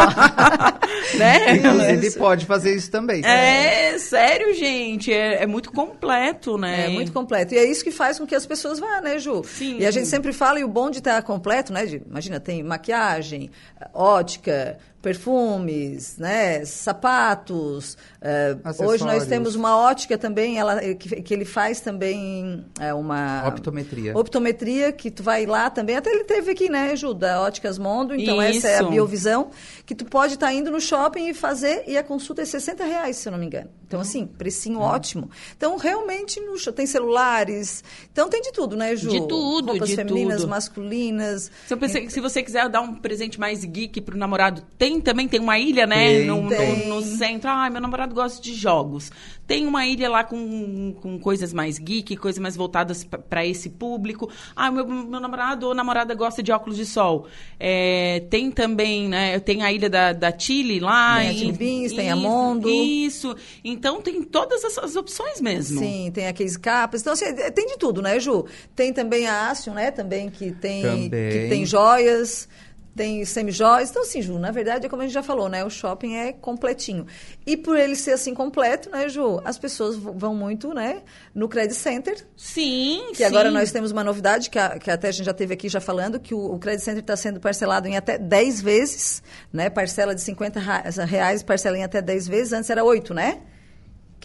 né? 1.17 1.91
Ele 1.91 2.11
pode 2.11 2.45
fazer 2.45 2.75
isso 2.75 2.91
também. 2.91 3.14
É, 3.23 3.97
sério, 3.99 4.53
gente. 4.53 5.11
É, 5.13 5.43
é 5.43 5.45
muito 5.47 5.71
completo, 5.71 6.57
né? 6.57 6.85
É 6.85 6.89
muito 6.89 7.11
completo. 7.11 7.53
E 7.53 7.57
é 7.57 7.63
isso 7.63 7.83
que 7.83 7.91
faz 7.91 8.17
com 8.19 8.25
que 8.25 8.35
as 8.35 8.45
pessoas 8.45 8.79
vá, 8.79 8.99
né, 9.01 9.17
Ju? 9.19 9.43
Sim. 9.45 9.77
E 9.79 9.85
a 9.85 9.91
gente 9.91 10.07
sempre 10.07 10.33
fala, 10.33 10.59
e 10.59 10.63
o 10.63 10.67
bom 10.67 10.89
de 10.89 10.97
estar 10.97 11.21
completo, 11.23 11.71
né? 11.71 11.85
de- 11.85 12.01
imagina, 12.05 12.39
tem 12.39 12.63
maquiagem, 12.63 13.49
ótica, 13.93 14.77
perfumes, 15.05 16.17
né? 16.17 16.65
Sapatos. 16.65 17.95
eh, 18.19 18.57
hoje 18.79 19.03
nós 19.03 19.27
temos 19.27 19.53
uma 19.53 19.77
ótica 19.77 20.17
também, 20.17 20.57
ela, 20.57 20.79
que, 20.95 21.21
que 21.21 21.31
ele 21.31 21.45
faz 21.45 21.79
também 21.79 22.65
é, 22.79 22.91
uma... 22.91 23.47
Optometria. 23.47 24.17
Optometria, 24.17 24.91
que 24.91 25.11
tu 25.11 25.21
vai 25.21 25.45
lá 25.45 25.69
também. 25.69 25.95
Até 25.95 26.09
ele 26.09 26.23
teve 26.23 26.49
aqui, 26.49 26.69
né, 26.71 26.95
Ju, 26.95 27.13
da 27.13 27.39
Óticas 27.43 27.77
Mondo. 27.77 28.15
Então, 28.15 28.41
essa 28.41 28.67
é 28.67 28.77
a 28.77 28.81
Isso. 28.81 28.89
biovisão, 28.89 29.51
que 29.85 29.93
tu 29.93 30.05
pode 30.05 30.33
estar 30.33 30.51
indo 30.51 30.71
no 30.71 30.81
shopping 30.81 31.27
e 31.27 31.35
fazer, 31.35 31.83
e 31.85 31.95
a 31.95 32.03
consulta 32.03 32.41
é 32.41 32.45
60 32.45 32.83
reais, 32.83 33.17
se 33.17 33.27
eu 33.27 33.31
não 33.31 33.37
me 33.37 33.45
engano. 33.45 33.69
Então, 33.87 33.99
assim, 33.99 34.25
precinho 34.25 34.79
ótimo. 34.79 35.29
Então, 35.55 35.77
realmente, 35.77 36.39
no 36.39 36.57
show, 36.57 36.73
tem 36.73 36.87
celulares. 36.87 37.83
Então, 38.11 38.27
tem 38.27 38.41
de 38.41 38.51
tudo, 38.51 38.75
né, 38.75 38.95
Ju? 38.95 39.09
De 39.09 39.27
tudo, 39.27 39.71
Roupas 39.73 39.89
de 39.89 39.95
femininas, 39.95 40.41
tudo. 40.41 40.49
masculinas. 40.49 41.51
Se, 41.67 41.73
eu 41.73 41.77
pensei, 41.77 42.05
que 42.05 42.11
se 42.11 42.19
você 42.19 42.41
quiser 42.41 42.67
dar 42.67 42.81
um 42.81 42.95
presente 42.95 43.39
mais 43.39 43.63
geek 43.63 44.01
pro 44.01 44.17
namorado, 44.17 44.63
tem 44.77 44.94
também, 45.01 45.27
tem 45.27 45.39
uma 45.39 45.57
ilha, 45.59 45.85
né? 45.85 46.07
Tem, 46.19 46.25
no, 46.25 46.41
no- 46.43 46.49
tem. 46.49 46.87
no 46.87 47.01
centro. 47.01 47.49
Ai, 47.49 47.69
meu 47.69 47.81
namorado 47.81 48.13
gosta 48.13 48.41
de 48.41 48.53
jogos. 48.53 49.11
Tem 49.47 49.67
uma 49.67 49.85
ilha 49.85 50.09
lá 50.09 50.23
com, 50.23 50.93
com 51.01 51.19
coisas 51.19 51.53
mais 51.53 51.77
geek, 51.77 52.15
coisas 52.17 52.39
mais 52.41 52.55
voltadas 52.55 53.03
para 53.03 53.45
esse 53.45 53.69
público. 53.69 54.29
Ah, 54.55 54.71
meu, 54.71 54.87
meu 54.87 55.19
namorado 55.19 55.67
ou 55.67 55.75
namorada 55.75 56.15
gosta 56.15 56.41
de 56.41 56.51
óculos 56.51 56.77
de 56.77 56.85
sol. 56.85 57.27
É, 57.59 58.23
tem 58.29 58.49
também, 58.49 59.07
né? 59.07 59.39
Tem 59.39 59.61
a 59.63 59.71
ilha 59.71 59.89
da, 59.89 60.13
da 60.13 60.37
Chile 60.37 60.79
lá. 60.79 61.19
Tem 61.19 61.27
a 61.27 61.33
e- 61.33 61.37
Chili 61.37 61.51
Beans, 61.53 61.93
tem 61.93 62.09
a 62.09 62.15
Mondo. 62.15 62.67
Isso. 62.69 63.35
Então 63.63 64.01
tem 64.01 64.21
todas 64.23 64.63
essas 64.63 64.95
opções 64.95 65.39
mesmo. 65.39 65.79
Sim, 65.79 66.09
tem 66.13 66.27
aqueles 66.27 66.57
capas. 66.57 67.01
Então, 67.01 67.13
assim, 67.13 67.25
tem 67.53 67.67
de 67.67 67.77
tudo, 67.77 68.01
né, 68.01 68.19
Ju? 68.19 68.45
Tem 68.75 68.91
também 68.91 69.27
a 69.27 69.51
Action, 69.51 69.73
né? 69.73 69.91
Também, 69.91 70.29
que 70.29 70.51
tem, 70.53 70.81
Também. 70.81 71.09
que 71.09 71.47
tem 71.49 71.65
joias, 71.65 72.47
tem 72.95 73.25
semi-joias. 73.25 73.89
Então, 73.89 74.01
assim, 74.03 74.21
Ju, 74.21 74.39
na 74.39 74.51
verdade, 74.51 74.85
é 74.85 74.89
como 74.89 75.01
a 75.01 75.05
gente 75.05 75.13
já 75.13 75.21
falou, 75.23 75.49
né? 75.49 75.63
O 75.65 75.69
shopping 75.69 76.15
é 76.15 76.31
completinho. 76.31 77.05
E 77.45 77.57
por 77.57 77.77
ele 77.77 77.95
ser 77.95 78.11
assim 78.13 78.33
completo, 78.33 78.89
né, 78.89 79.09
Ju? 79.09 79.41
As 79.43 79.57
pessoas 79.57 79.95
vão 79.97 80.33
muito, 80.33 80.73
né? 80.73 81.01
No 81.33 81.49
Credit 81.49 81.75
Center, 81.75 82.25
Sim, 82.37 83.07
que 83.09 83.17
sim. 83.17 83.23
agora 83.25 83.51
nós 83.51 83.71
temos 83.71 83.91
uma 83.91 84.03
novidade, 84.03 84.49
que, 84.49 84.57
a- 84.57 84.79
que 84.79 84.89
até 84.89 85.09
a 85.09 85.11
gente 85.11 85.25
já 85.25 85.33
teve 85.33 85.53
aqui 85.53 85.67
já 85.67 85.81
falando, 85.81 86.19
que 86.19 86.33
o, 86.33 86.53
o 86.53 86.57
Credit 86.59 86.83
Center 86.83 87.01
está 87.01 87.15
sendo 87.17 87.39
parcelado 87.39 87.87
em 87.87 87.97
até 87.97 88.17
10 88.17 88.61
vezes, 88.61 89.21
né? 89.51 89.69
Parcela 89.69 90.15
de 90.15 90.21
50 90.21 90.59
ra- 90.59 90.83
reais, 91.05 91.43
parcela 91.43 91.77
em 91.77 91.83
até 91.83 92.01
10 92.01 92.27
vezes. 92.27 92.53
Antes 92.53 92.69
era 92.69 92.83
8, 92.83 93.13
né? 93.13 93.41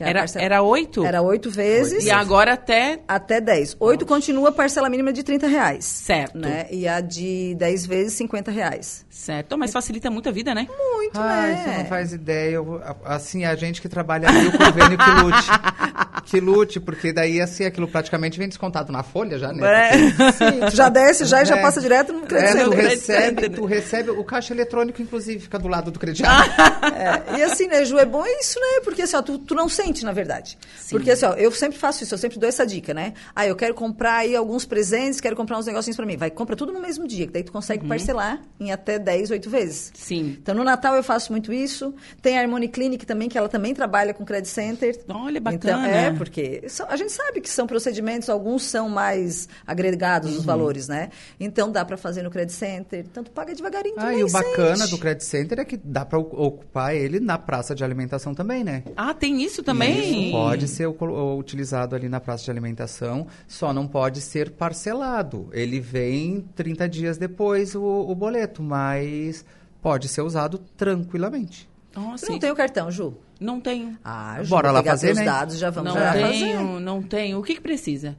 Que 0.00 0.04
a 0.04 0.08
Era, 0.08 0.18
parcela- 0.20 0.44
era 0.46 0.62
oito? 0.62 1.04
Era 1.04 1.20
8 1.20 1.50
vezes. 1.50 2.06
E 2.06 2.10
agora 2.10 2.54
até 2.54 3.00
Até 3.06 3.38
10. 3.38 3.76
8 3.78 4.06
continua 4.06 4.48
a 4.48 4.52
parcela 4.52 4.88
mínima 4.88 5.12
de 5.12 5.22
30 5.22 5.46
reais. 5.46 5.84
Certo. 5.84 6.38
Né? 6.38 6.66
E 6.70 6.88
a 6.88 7.02
de 7.02 7.54
10 7.58 7.84
vezes, 7.84 8.14
50 8.14 8.50
reais. 8.50 9.04
Certo, 9.10 9.58
mas 9.58 9.70
facilita 9.74 10.10
muito 10.10 10.26
a 10.30 10.32
vida, 10.32 10.54
né? 10.54 10.66
Muito, 10.70 11.20
Ai, 11.20 11.50
né? 11.52 11.62
você 11.64 11.78
não 11.80 11.84
faz 11.84 12.12
ideia. 12.14 12.54
Eu- 12.54 12.80
assim, 13.04 13.44
a 13.44 13.54
gente 13.54 13.82
que 13.82 13.90
trabalha 13.90 14.32
mil 14.32 14.52
convênio 14.52 14.96
que 14.96 15.10
lute. 15.22 15.48
Que 16.24 16.40
lute, 16.40 16.78
porque 16.80 17.12
daí, 17.12 17.40
assim, 17.40 17.64
aquilo 17.64 17.88
praticamente 17.88 18.38
vem 18.38 18.48
descontado 18.48 18.92
na 18.92 19.02
folha 19.02 19.38
já, 19.38 19.52
né? 19.52 19.90
Sim, 20.32 20.60
tu 20.70 20.76
já 20.76 20.88
desce 20.88 21.24
já 21.24 21.42
e 21.42 21.46
já 21.46 21.56
É. 21.56 21.62
passa 21.62 21.80
direto 21.80 22.12
no 22.12 22.24
É, 22.24 22.26
Credit 22.26 22.64
tu 22.64 22.70
recebe, 22.70 23.22
Center. 23.40 23.50
tu 23.50 23.64
recebe, 23.64 24.10
o 24.10 24.24
caixa 24.24 24.52
eletrônico, 24.54 25.00
inclusive, 25.02 25.40
fica 25.40 25.58
do 25.58 25.68
lado 25.68 25.90
do 25.90 25.98
crediário. 25.98 26.50
É, 27.00 27.38
e 27.38 27.42
assim, 27.42 27.66
né, 27.66 27.84
Ju, 27.84 27.98
é 27.98 28.04
bom 28.04 28.24
isso, 28.40 28.58
né? 28.58 28.80
Porque 28.84 29.02
assim, 29.02 29.16
ó, 29.16 29.22
tu, 29.22 29.38
tu 29.38 29.54
não 29.54 29.68
sente, 29.68 30.04
na 30.04 30.12
verdade. 30.12 30.58
Porque 30.90 31.10
assim, 31.10 31.24
ó, 31.26 31.32
eu 31.34 31.50
sempre 31.52 31.78
faço 31.78 32.02
isso, 32.02 32.14
eu 32.14 32.18
sempre 32.18 32.38
dou 32.38 32.48
essa 32.48 32.66
dica, 32.66 32.92
né? 32.92 33.12
Ah, 33.34 33.46
eu 33.46 33.54
quero 33.56 33.74
comprar 33.74 34.16
aí 34.16 34.34
alguns 34.36 34.64
presentes, 34.64 35.20
quero 35.20 35.36
comprar 35.36 35.58
uns 35.58 35.66
negocinhos 35.66 35.96
pra 35.96 36.04
mim. 36.06 36.16
Vai, 36.16 36.30
compra 36.30 36.56
tudo 36.56 36.72
no 36.72 36.80
mesmo 36.80 37.06
dia, 37.06 37.26
que 37.26 37.32
daí 37.32 37.42
tu 37.42 37.52
consegue 37.52 37.86
parcelar 37.86 38.40
em 38.58 38.72
até 38.72 38.98
10, 38.98 39.30
8 39.30 39.48
vezes. 39.50 39.92
Sim. 39.94 40.36
Então, 40.40 40.54
no 40.54 40.64
Natal 40.64 40.94
eu 40.96 41.02
faço 41.02 41.32
muito 41.32 41.52
isso. 41.52 41.94
Tem 42.20 42.38
a 42.38 42.42
Harmony 42.42 42.68
Clinic 42.68 43.06
também, 43.06 43.28
que 43.28 43.36
ela 43.38 43.48
também 43.48 43.74
trabalha 43.74 44.12
com 44.12 44.24
Credit 44.24 44.48
Center. 44.48 44.98
Olha, 45.08 45.38
Então, 45.38 45.52
bacana. 45.52 46.09
É, 46.10 46.18
porque 46.18 46.62
são- 46.68 46.86
a 46.88 46.96
gente 46.96 47.12
sabe 47.12 47.40
que 47.40 47.48
são 47.48 47.66
procedimentos, 47.66 48.28
alguns 48.28 48.62
são 48.64 48.88
mais 48.88 49.48
agregados 49.66 50.32
Uhum. 50.32 50.38
os 50.38 50.44
valores, 50.44 50.88
né? 50.88 51.10
Então, 51.38 51.70
dá 51.70 51.84
para 51.84 51.96
fazer 51.96 52.22
no 52.22 52.30
Credit 52.30 52.52
Center. 52.56 53.04
Então, 53.10 53.22
tu 53.24 53.30
paga 53.30 53.54
devagarinho, 53.54 53.94
Ah, 53.98 54.14
e 54.14 54.22
o 54.24 54.30
bacana 54.30 54.76
sente. 54.78 54.90
do 54.90 54.98
Credit 54.98 55.24
Center 55.24 55.58
é 55.60 55.64
que 55.64 55.76
dá 55.76 56.04
pra 56.04 56.18
o- 56.18 56.22
ocupar 56.22 56.94
ele 56.94 57.20
na 57.20 57.38
praça 57.38 57.74
de 57.74 57.82
alimentação 57.84 58.34
também, 58.34 58.62
né? 58.64 58.82
Ah, 58.96 59.12
tem 59.14 59.42
isso 59.42 59.62
também? 59.62 60.22
Isso 60.26 60.30
pode 60.32 60.68
ser 60.68 60.86
utilizado 60.86 61.94
ali 61.94 62.08
na 62.08 62.20
praça 62.20 62.44
de 62.44 62.50
alimentação, 62.50 63.26
só 63.48 63.72
não 63.72 63.86
pode 63.86 64.20
ser 64.20 64.50
parcelado. 64.50 65.48
Ele 65.52 65.80
vem 65.80 66.40
30 66.54 66.88
dias 66.88 67.18
depois 67.18 67.74
o, 67.74 67.82
o 67.82 68.14
boleto, 68.14 68.62
mas 68.62 69.44
pode 69.82 70.08
ser 70.08 70.22
usado 70.22 70.58
tranquilamente. 70.76 71.68
Nossa, 71.94 72.26
não 72.30 72.38
tem 72.38 72.50
o 72.50 72.54
cartão, 72.54 72.90
Ju? 72.90 73.14
Não 73.40 73.58
tenho. 73.60 73.96
Ah, 74.04 74.38
Ju, 74.42 74.50
Bora 74.50 74.68
vou 74.68 74.74
lá 74.74 74.82
pegar 74.82 74.92
fazer, 74.92 75.14
né? 75.14 75.24
dados, 75.24 75.58
já 75.58 75.70
vamos 75.70 75.94
Não 75.94 76.00
já 76.00 76.12
tenho, 76.12 76.26
fazer. 76.58 76.80
não 76.80 77.02
tenho. 77.02 77.38
O 77.38 77.42
que 77.42 77.54
que 77.54 77.60
precisa? 77.60 78.14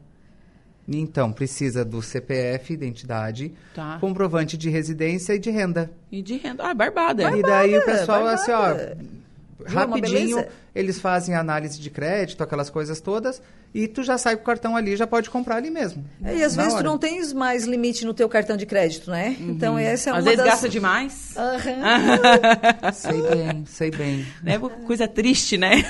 Então, 0.88 1.32
precisa 1.32 1.86
do 1.86 2.02
CPF, 2.02 2.74
identidade, 2.74 3.54
Tá. 3.74 3.98
comprovante 4.02 4.58
de 4.58 4.70
residência 4.70 5.34
e 5.34 5.40
de 5.40 5.50
renda. 5.52 5.92
E 6.12 6.22
de 6.22 6.36
renda. 6.38 6.64
Ah, 6.70 6.74
barbada. 6.74 7.24
e 7.38 7.42
daí 7.42 7.70
o 7.78 7.80
Barbada, 7.80 8.00
pessoal, 8.00 8.28
assim, 8.28 8.52
ó, 8.52 8.58
barbada. 8.62 8.98
Viu, 8.98 9.68
uma 9.68 9.80
rapidinho? 9.96 10.46
Eles 10.74 11.00
fazem 11.00 11.36
análise 11.36 11.80
de 11.80 11.90
crédito, 11.90 12.44
aquelas 12.44 12.70
coisas 12.70 13.02
todas, 13.02 13.42
e 13.74 13.88
tu 13.88 14.04
já 14.04 14.18
sai 14.18 14.36
com 14.36 14.42
o 14.42 14.46
cartão 14.46 14.76
ali, 14.76 14.96
já 14.98 15.08
pode 15.08 15.30
comprar 15.30 15.56
ali 15.56 15.70
mesmo. 15.70 16.04
É, 16.24 16.36
e 16.36 16.44
às 16.44 16.56
vezes 16.56 16.74
tu 16.74 16.78
hora. 16.78 16.84
não 16.84 16.98
tens 16.98 17.32
mais 17.32 17.66
limite 17.66 18.06
no 18.06 18.14
teu 18.14 18.28
cartão 18.28 18.58
de 18.58 18.66
crédito, 18.66 19.10
né? 19.10 19.36
Então 19.40 19.78
essa 19.80 20.10
é 20.10 20.14
Às 20.14 20.18
uma 20.18 20.24
vezes 20.24 20.38
das... 20.40 20.48
gasta 20.48 20.70
demais. 20.70 21.34
Aham. 21.38 22.92
Sei 22.94 23.22
bem, 23.22 23.66
sei 23.66 23.92
bem. 23.92 24.26
É 24.46 24.58
coisa 24.86 25.08
triste, 25.08 25.58
né? 25.58 25.84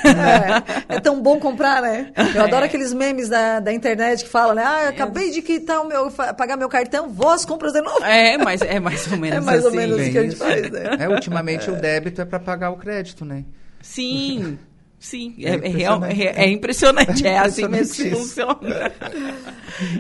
É, 0.89 0.95
é 0.95 0.99
tão 0.99 1.21
bom 1.21 1.39
comprar, 1.39 1.81
né? 1.81 2.11
Eu 2.35 2.43
adoro 2.43 2.65
aqueles 2.65 2.93
memes 2.93 3.29
da, 3.29 3.59
da 3.59 3.73
internet 3.73 4.23
que 4.23 4.29
falam, 4.29 4.53
né? 4.55 4.63
Ah, 4.65 4.83
eu 4.83 4.89
acabei 4.89 5.31
de 5.31 5.41
quitar 5.41 5.81
o 5.81 5.87
meu, 5.87 6.11
pagar 6.11 6.57
meu 6.57 6.69
cartão, 6.69 7.09
vou 7.09 7.29
às 7.29 7.45
compras 7.45 7.73
de 7.73 7.81
novo. 7.81 8.03
É, 8.03 8.37
mas 8.37 8.61
é 8.61 8.79
mais 8.79 9.11
ou 9.11 9.17
menos 9.17 9.37
É 9.37 9.41
mais 9.41 9.61
ou 9.63 9.69
assim. 9.69 9.77
menos 9.77 9.97
Bem 9.97 10.03
isso 10.05 10.11
que 10.11 10.17
a 10.17 10.23
gente 10.23 10.33
isso. 10.35 10.43
faz, 10.43 10.69
né? 10.69 10.97
É, 10.99 11.09
ultimamente 11.09 11.69
o 11.71 11.75
débito 11.75 12.21
é 12.21 12.25
para 12.25 12.39
pagar 12.39 12.69
o 12.71 12.77
crédito, 12.77 13.25
né? 13.25 13.43
Sim, 13.81 14.59
sim. 15.01 15.35
É 15.39 15.49
É, 15.49 15.53
é 15.55 15.67
real- 15.67 15.97
impressionante. 15.97 16.21
é- 16.37 16.43
é 16.45 16.49
impressionante. 16.49 17.27
É, 17.27 17.37
assim 17.39 17.67
mesmo 17.67 17.93
que 17.95 18.09
funciona. 18.11 18.59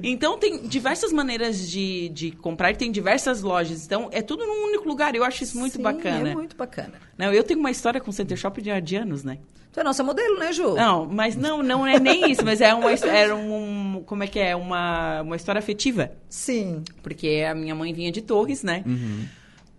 então, 0.03 0.37
tem 0.37 0.61
diversas 0.67 1.11
maneiras 1.11 1.69
de, 1.69 2.07
de 2.09 2.31
comprar. 2.31 2.75
Tem 2.75 2.91
diversas 2.91 3.41
lojas. 3.41 3.85
Então, 3.85 4.07
é 4.11 4.21
tudo 4.21 4.45
num 4.45 4.67
único 4.67 4.87
lugar. 4.87 5.15
Eu 5.15 5.23
acho 5.23 5.43
isso 5.43 5.57
muito 5.57 5.77
Sim, 5.77 5.81
bacana. 5.83 6.29
É 6.29 6.33
muito 6.33 6.55
bacana. 6.55 6.93
Não, 7.17 7.33
eu 7.33 7.43
tenho 7.43 7.59
uma 7.59 7.71
história 7.71 7.99
com 7.99 8.09
o 8.09 8.13
Center 8.13 8.37
Shop 8.37 8.61
de, 8.61 8.79
de 8.81 8.95
anos, 8.95 9.23
né? 9.23 9.39
Tu 9.73 9.79
é 9.79 9.83
nossa 9.83 10.03
modelo, 10.03 10.37
né, 10.37 10.51
Ju? 10.51 10.73
Não, 10.75 11.05
mas 11.05 11.35
não, 11.37 11.63
não 11.63 11.87
é 11.87 11.97
nem 11.97 12.29
isso. 12.29 12.43
Mas 12.43 12.59
é 12.59 12.73
uma, 12.73 12.91
era 12.91 13.33
um, 13.35 14.03
como 14.05 14.21
é 14.23 14.27
que 14.27 14.37
é? 14.37 14.53
Uma, 14.55 15.21
uma 15.21 15.35
história 15.37 15.59
afetiva. 15.59 16.11
Sim. 16.29 16.83
Porque 17.01 17.45
a 17.49 17.55
minha 17.55 17.73
mãe 17.73 17.93
vinha 17.93 18.11
de 18.11 18.21
Torres, 18.21 18.63
né? 18.63 18.83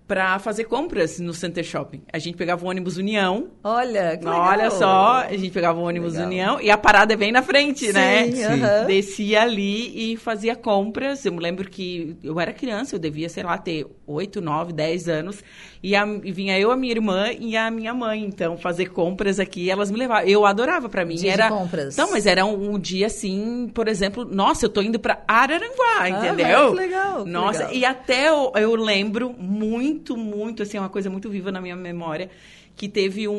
Pra 0.07 0.39
fazer 0.39 0.65
compras 0.65 1.19
no 1.21 1.33
Center 1.33 1.65
Shopping. 1.65 2.03
A 2.13 2.19
gente 2.19 2.37
pegava 2.37 2.65
o 2.65 2.69
ônibus 2.69 2.97
União. 2.97 3.49
Olha, 3.65 4.17
que 4.17 4.25
legal. 4.25 4.41
Olha 4.41 4.71
só, 4.71 5.21
a 5.21 5.31
gente 5.37 5.51
pegava 5.51 5.79
o 5.79 5.85
ônibus 5.85 6.13
Legal. 6.15 6.27
União 6.27 6.61
e 6.61 6.71
a 6.71 6.77
parada 6.77 7.15
é 7.15 7.17
bem 7.17 7.33
na 7.33 7.41
frente, 7.43 7.87
Sim, 7.87 7.93
né? 7.93 8.25
aham. 8.45 8.87
Descia 8.87 9.43
ali 9.43 10.13
e 10.13 10.17
fazia 10.17 10.55
compras. 10.57 11.25
Eu 11.25 11.33
me 11.33 11.41
lembro 11.41 11.69
que 11.71 12.17
eu 12.23 12.39
era 12.39 12.53
criança, 12.53 12.95
eu 12.95 12.99
devia, 12.99 13.29
sei 13.29 13.43
lá, 13.43 13.57
ter 13.57 13.87
8, 14.13 14.41
9, 14.41 14.73
10 14.73 15.09
anos. 15.09 15.43
E, 15.83 15.97
a- 15.97 16.07
e 16.23 16.31
vinha 16.31 16.59
eu, 16.59 16.71
a 16.71 16.77
minha 16.77 16.93
irmã 16.93 17.31
e 17.39 17.57
a 17.57 17.71
minha 17.71 17.93
mãe, 17.93 18.25
então, 18.25 18.57
fazer 18.57 18.91
compras 18.91 19.41
aqui. 19.41 19.71
Elas 19.71 19.91
me 19.91 19.99
levavam. 19.99 20.29
Eu 20.29 20.47
adorava 20.47 20.89
pra 20.89 21.05
mim. 21.05 21.15
Dia 21.17 21.33
de 21.35 21.41
era 21.41 21.49
compras. 21.49 21.95
Então, 21.95 22.11
mas 22.11 22.27
era 22.27 22.45
um, 22.47 22.75
um 22.75 22.79
dia 22.79 23.07
assim, 23.07 23.71
por 23.75 23.89
exemplo, 23.89 24.25
nossa, 24.25 24.67
eu 24.67 24.71
tô 24.71 24.81
indo 24.83 24.99
pra 25.01 25.23
Araranguá, 25.27 26.01
Ah, 26.03 26.09
entendeu? 26.11 26.71
que 26.71 26.77
legal, 26.77 27.25
que 27.25 27.31
Nossa, 27.31 27.59
legal. 27.61 27.75
e 27.75 27.85
até 27.85 28.29
eu, 28.29 28.53
eu 28.57 28.75
lembro 28.77 29.35
muito, 29.39 30.17
muito, 30.17 30.63
assim, 30.63 30.77
é 30.77 30.81
uma 30.81 30.89
coisa 30.89 31.11
muito 31.11 31.29
viva 31.29 31.51
na 31.51 31.61
minha 31.61 31.75
memória, 31.77 32.31
que 32.77 32.89
teve 32.89 33.27
um, 33.29 33.35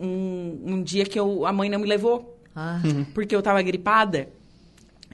um, 0.00 0.60
um 0.74 0.82
dia 0.82 1.04
que 1.04 1.18
eu, 1.18 1.46
a 1.46 1.52
mãe 1.52 1.68
não 1.70 1.78
me 1.78 1.86
levou, 1.86 2.38
Ah, 2.54 2.80
porque 3.14 3.34
eu 3.34 3.42
tava 3.42 3.62
gripada. 3.62 4.28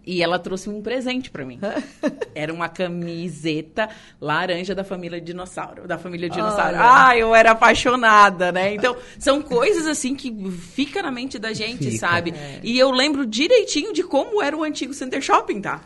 E 0.07 0.23
ela 0.23 0.39
trouxe 0.39 0.71
um 0.71 0.81
presente 0.81 1.31
pra 1.33 1.45
mim. 1.45 1.59
Era 2.33 2.55
uma 2.55 2.69
camiseta 2.69 3.89
laranja 4.21 4.73
da 4.73 4.85
família 4.85 5.21
dinossauro, 5.21 5.89
da 5.89 5.99
família 5.99 6.31
dinossauro. 6.31 6.77
Olha. 6.77 7.07
Ah, 7.09 7.19
eu 7.19 7.35
era 7.35 7.51
apaixonada, 7.51 8.53
né? 8.53 8.73
Então, 8.75 8.97
são 9.19 9.43
coisas 9.43 9.85
assim 9.87 10.15
que 10.15 10.33
fica 10.51 11.03
na 11.03 11.11
mente 11.11 11.39
da 11.41 11.53
gente, 11.53 11.91
Fica. 11.91 11.99
sabe? 11.99 12.33
E 12.63 12.79
eu 12.79 12.93
lembro 12.93 13.27
direitinho 13.27 13.93
de 13.93 14.05
como 14.05 14.41
era 14.41 14.57
o 14.57 14.63
antigo 14.63 14.95
Center 14.95 15.21
Shopping, 15.21 15.61
tá? 15.61 15.81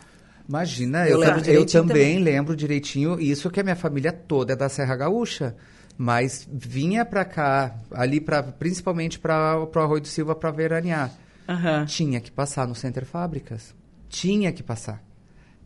Imagina, 0.47 1.07
Eu 1.07 1.13
eu, 1.13 1.17
lembro 1.19 1.37
eu 1.39 1.43
direitinho 1.43 1.87
também 1.87 2.19
lembro 2.19 2.55
direitinho, 2.55 3.19
isso 3.19 3.49
que 3.49 3.59
a 3.59 3.63
minha 3.63 3.75
família 3.75 4.11
toda 4.11 4.53
é 4.53 4.55
da 4.55 4.69
Serra 4.69 4.95
Gaúcha. 4.95 5.55
Mas 5.97 6.47
vinha 6.51 7.05
pra 7.05 7.23
cá, 7.25 7.75
ali 7.91 8.19
pra, 8.19 8.41
principalmente 8.43 9.19
para 9.19 9.59
o 9.59 9.79
Arroio 9.79 10.01
do 10.01 10.07
Silva 10.07 10.35
para 10.35 10.51
veranear. 10.51 11.11
Aham. 11.47 11.85
Tinha 11.85 12.19
que 12.19 12.31
passar 12.31 12.67
no 12.67 12.75
Center 12.75 13.05
Fábricas. 13.05 13.73
Tinha 14.11 14.51
que 14.51 14.61
passar. 14.61 15.01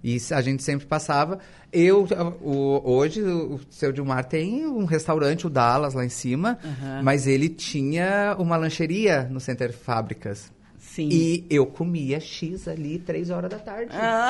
E 0.04 0.18
a 0.32 0.42
gente 0.42 0.62
sempre 0.64 0.86
passava. 0.86 1.40
Eu, 1.74 2.08
o- 2.42 2.80
hoje, 2.90 3.22
o 3.24 3.60
seu 3.72 3.92
Dilmar 3.92 4.24
tem 4.26 4.66
um 4.68 4.86
restaurante, 4.86 5.48
o 5.48 5.50
Dallas, 5.50 5.96
lá 5.96 6.06
em 6.06 6.10
cima, 6.10 6.60
Aham. 6.64 7.02
mas 7.04 7.26
ele 7.26 7.50
tinha 7.50 8.36
uma 8.40 8.56
lancheria 8.56 9.24
no 9.24 9.40
Center 9.40 9.74
Fábricas. 9.74 10.54
Sim. 10.78 11.10
E 11.12 11.46
eu 11.50 11.66
comia 11.66 12.20
X 12.20 12.68
ali 12.68 13.00
três 13.00 13.32
horas 13.32 13.50
da 13.50 13.58
tarde. 13.58 13.90
Ah. 13.94 14.30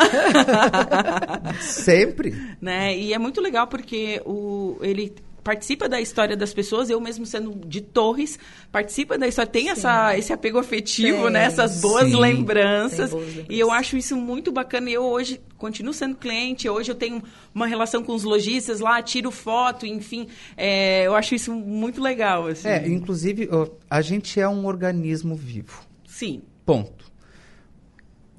Sempre. 1.61 2.33
né? 2.61 2.97
E 2.97 3.13
é 3.13 3.19
muito 3.19 3.41
legal 3.41 3.67
porque 3.67 4.21
o, 4.25 4.77
ele 4.81 5.13
participa 5.45 5.87
da 5.87 6.01
história 6.01 6.35
das 6.35 6.55
pessoas, 6.55 6.89
eu 6.89 6.99
mesmo 6.99 7.23
sendo 7.23 7.53
de 7.67 7.79
Torres, 7.79 8.39
participa 8.71 9.15
da 9.15 9.27
história, 9.27 9.51
tem 9.51 9.69
essa, 9.69 10.17
esse 10.17 10.33
apego 10.33 10.57
afetivo, 10.57 11.25
Tem, 11.25 11.33
né? 11.33 11.43
Essas 11.45 11.81
boas 11.81 12.09
sim. 12.09 12.19
lembranças. 12.19 13.11
Boas 13.11 13.27
lembranças. 13.27 13.45
E 13.47 13.59
eu 13.59 13.69
acho 13.69 13.95
isso 13.95 14.17
muito 14.17 14.51
bacana. 14.51 14.89
E 14.89 14.93
eu 14.93 15.03
hoje 15.03 15.39
continuo 15.55 15.93
sendo 15.93 16.15
cliente, 16.15 16.67
hoje 16.67 16.89
eu 16.89 16.95
tenho 16.95 17.21
uma 17.53 17.67
relação 17.67 18.03
com 18.03 18.15
os 18.15 18.23
lojistas 18.23 18.79
lá, 18.79 18.99
tiro 19.03 19.29
foto, 19.29 19.85
enfim. 19.85 20.27
é, 20.57 21.05
eu 21.05 21.15
acho 21.15 21.35
isso 21.35 21.53
muito 21.53 22.01
legal. 22.01 22.47
Assim. 22.47 22.67
É, 22.67 22.87
inclusive, 22.87 23.47
a 23.87 24.01
gente 24.01 24.39
é 24.39 24.49
um 24.49 24.65
organismo 24.65 25.35
vivo. 25.35 25.85
Sim. 26.07 26.41
Ponto. 26.65 27.05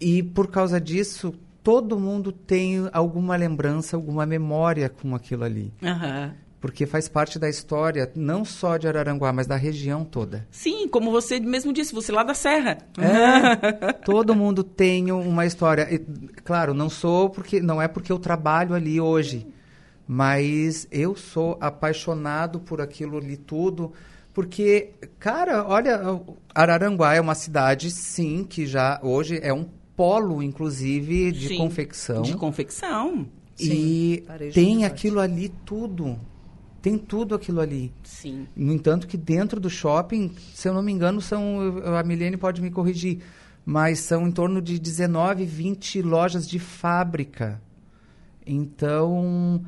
E 0.01 0.25
por 0.25 0.49
causa 0.49 0.81
disso, 0.81 1.33
todo 1.63 2.01
mundo 2.01 2.33
tem 2.33 2.89
alguma 2.93 3.37
lembrança, 3.37 3.97
alguma 3.97 4.27
memória 4.27 4.89
com 4.89 5.15
aquilo 5.15 5.45
ali. 5.45 5.73
Aham. 5.81 6.35
Porque 6.61 6.87
faz 6.87 7.07
parte 7.09 7.39
da 7.39 7.49
história, 7.49 8.11
não 8.17 8.45
só 8.45 8.77
de 8.77 8.89
Araranguá, 8.89 9.33
mas 9.33 9.47
da 9.47 9.57
região 9.57 10.05
toda. 10.05 10.47
Sim, 10.51 10.89
como 10.89 11.11
você 11.11 11.39
mesmo 11.39 11.73
disse, 11.73 11.95
você 11.95 12.11
lá 12.11 12.23
da 12.23 12.35
Serra. 12.35 12.79
É, 12.99 13.93
todo 14.05 14.35
mundo 14.35 14.65
tem 14.65 15.13
uma 15.13 15.45
história. 15.45 15.87
E, 15.93 15.99
claro, 16.43 16.73
não 16.73 16.89
sou 16.89 17.29
porque 17.29 17.61
não 17.61 17.81
é 17.81 17.87
porque 17.87 18.11
eu 18.11 18.19
trabalho 18.19 18.75
ali 18.75 19.01
hoje, 19.01 19.47
mas 20.09 20.89
eu 20.91 21.15
sou 21.15 21.59
apaixonado 21.61 22.59
por 22.61 22.81
aquilo 22.81 23.19
ali 23.19 23.37
tudo, 23.37 23.93
porque 24.33 24.91
cara, 25.19 25.67
olha, 25.67 26.01
Araranguá 26.55 27.15
é 27.15 27.21
uma 27.21 27.35
cidade 27.35 27.91
sim 27.91 28.45
que 28.49 28.67
já 28.67 28.99
hoje 29.03 29.39
é 29.43 29.53
um 29.53 29.67
polo 29.97 30.43
inclusive 30.43 31.33
de 31.33 31.49
Sim, 31.49 31.57
confecção 31.57 32.23
De 32.23 32.35
confecção. 32.37 33.27
e 33.59 34.23
varejo 34.27 34.55
tem 34.55 34.85
aquilo 34.85 35.21
ali 35.21 35.49
tudo. 35.65 36.19
Tem 36.87 36.97
tudo 36.97 37.35
aquilo 37.35 37.59
ali. 37.61 37.93
Sim. 38.05 38.47
No 38.55 38.73
entanto, 38.73 39.09
que 39.09 39.17
dentro 39.17 39.59
do 39.59 39.69
shopping, 39.69 40.31
se 40.55 40.69
eu 40.69 40.73
não 40.73 40.83
me 40.83 40.93
engano, 40.93 41.21
são. 41.21 41.83
A 41.99 42.03
Milene 42.05 42.37
pode 42.37 42.63
me 42.63 42.71
corrigir, 42.71 43.23
mas 43.65 43.99
são 43.99 44.29
em 44.29 44.31
torno 44.31 44.63
de 44.63 44.79
19, 44.79 45.45
20 45.45 46.01
lojas 46.03 46.47
de 46.47 46.61
fábrica. 46.61 47.61
Então, 48.47 49.65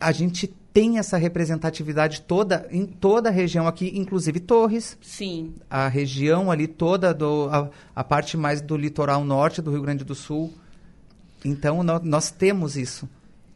a 0.00 0.10
gente 0.10 0.48
tem 0.72 0.98
essa 0.98 1.16
representatividade 1.16 2.22
toda 2.22 2.66
em 2.68 2.84
toda 2.84 3.28
a 3.28 3.32
região 3.32 3.68
aqui, 3.68 3.92
inclusive 3.96 4.40
Torres, 4.40 4.98
Sim. 5.00 5.54
a 5.70 5.86
região 5.86 6.50
ali 6.50 6.66
toda, 6.66 7.14
do, 7.14 7.48
a, 7.52 7.70
a 7.94 8.02
parte 8.02 8.36
mais 8.36 8.60
do 8.60 8.76
litoral 8.76 9.24
norte 9.24 9.62
do 9.62 9.70
Rio 9.70 9.82
Grande 9.82 10.02
do 10.02 10.16
Sul. 10.16 10.52
Então, 11.44 11.84
nó- 11.84 12.00
nós 12.02 12.32
temos 12.32 12.76
isso. 12.76 13.08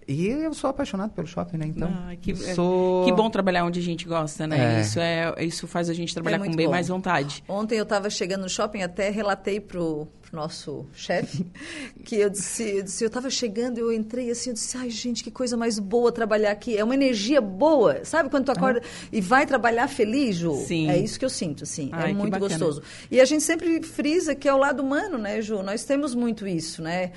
E 0.09 0.27
eu 0.27 0.55
sou 0.55 0.71
apaixonado 0.71 1.11
pelo 1.11 1.27
shopping, 1.27 1.59
né? 1.59 1.67
Então, 1.67 1.95
Ai, 2.07 2.17
que, 2.17 2.35
sou... 2.35 3.05
que 3.05 3.12
bom 3.12 3.29
trabalhar 3.29 3.67
onde 3.67 3.79
a 3.79 3.83
gente 3.83 4.09
gosta, 4.09 4.47
né? 4.47 4.79
É. 4.79 4.81
Isso, 4.81 4.99
é, 4.99 5.35
isso 5.45 5.67
faz 5.67 5.91
a 5.91 5.93
gente 5.93 6.15
trabalhar 6.15 6.38
com 6.38 6.45
muito 6.47 6.57
bem 6.57 6.65
bom. 6.65 6.73
mais 6.73 6.88
vontade. 6.88 7.45
Ontem 7.47 7.77
eu 7.77 7.83
estava 7.83 8.09
chegando 8.09 8.41
no 8.41 8.49
shopping, 8.49 8.81
até 8.81 9.11
relatei 9.11 9.61
pro, 9.61 10.09
pro 10.23 10.35
nosso 10.35 10.87
chefe, 10.95 11.45
que 12.07 12.17
eu 12.17 12.31
disse, 12.31 12.79
eu 12.79 12.83
disse, 12.83 13.05
eu 13.05 13.09
estava 13.09 13.29
chegando, 13.29 13.77
eu 13.77 13.93
entrei 13.93 14.31
assim, 14.31 14.49
eu 14.49 14.55
disse, 14.55 14.79
ai 14.79 14.88
gente, 14.88 15.23
que 15.23 15.31
coisa 15.31 15.59
mais 15.59 15.79
boa 15.79 16.11
trabalhar 16.11 16.53
aqui. 16.53 16.75
É 16.75 16.83
uma 16.83 16.95
energia 16.95 17.43
boa, 17.43 18.03
sabe 18.03 18.31
quando 18.31 18.47
tu 18.47 18.53
acorda 18.53 18.81
e 19.12 19.21
vai 19.21 19.45
trabalhar 19.45 19.88
feliz, 19.88 20.37
Ju? 20.37 20.55
Sim. 20.55 20.88
É 20.88 20.97
isso 20.97 21.19
que 21.19 21.25
eu 21.27 21.31
sinto, 21.31 21.65
assim, 21.65 21.91
Ai, 21.93 22.12
é 22.12 22.15
muito 22.15 22.38
gostoso. 22.38 22.83
E 23.11 23.21
a 23.21 23.27
gente 23.27 23.43
sempre 23.43 23.83
frisa 23.83 24.35
que 24.35 24.49
é 24.49 24.55
o 24.55 24.57
lado 24.57 24.83
humano, 24.83 25.19
né, 25.19 25.43
Ju? 25.43 25.62
Nós 25.62 25.85
temos 25.85 26.15
muito 26.15 26.47
isso, 26.47 26.81
né? 26.81 27.12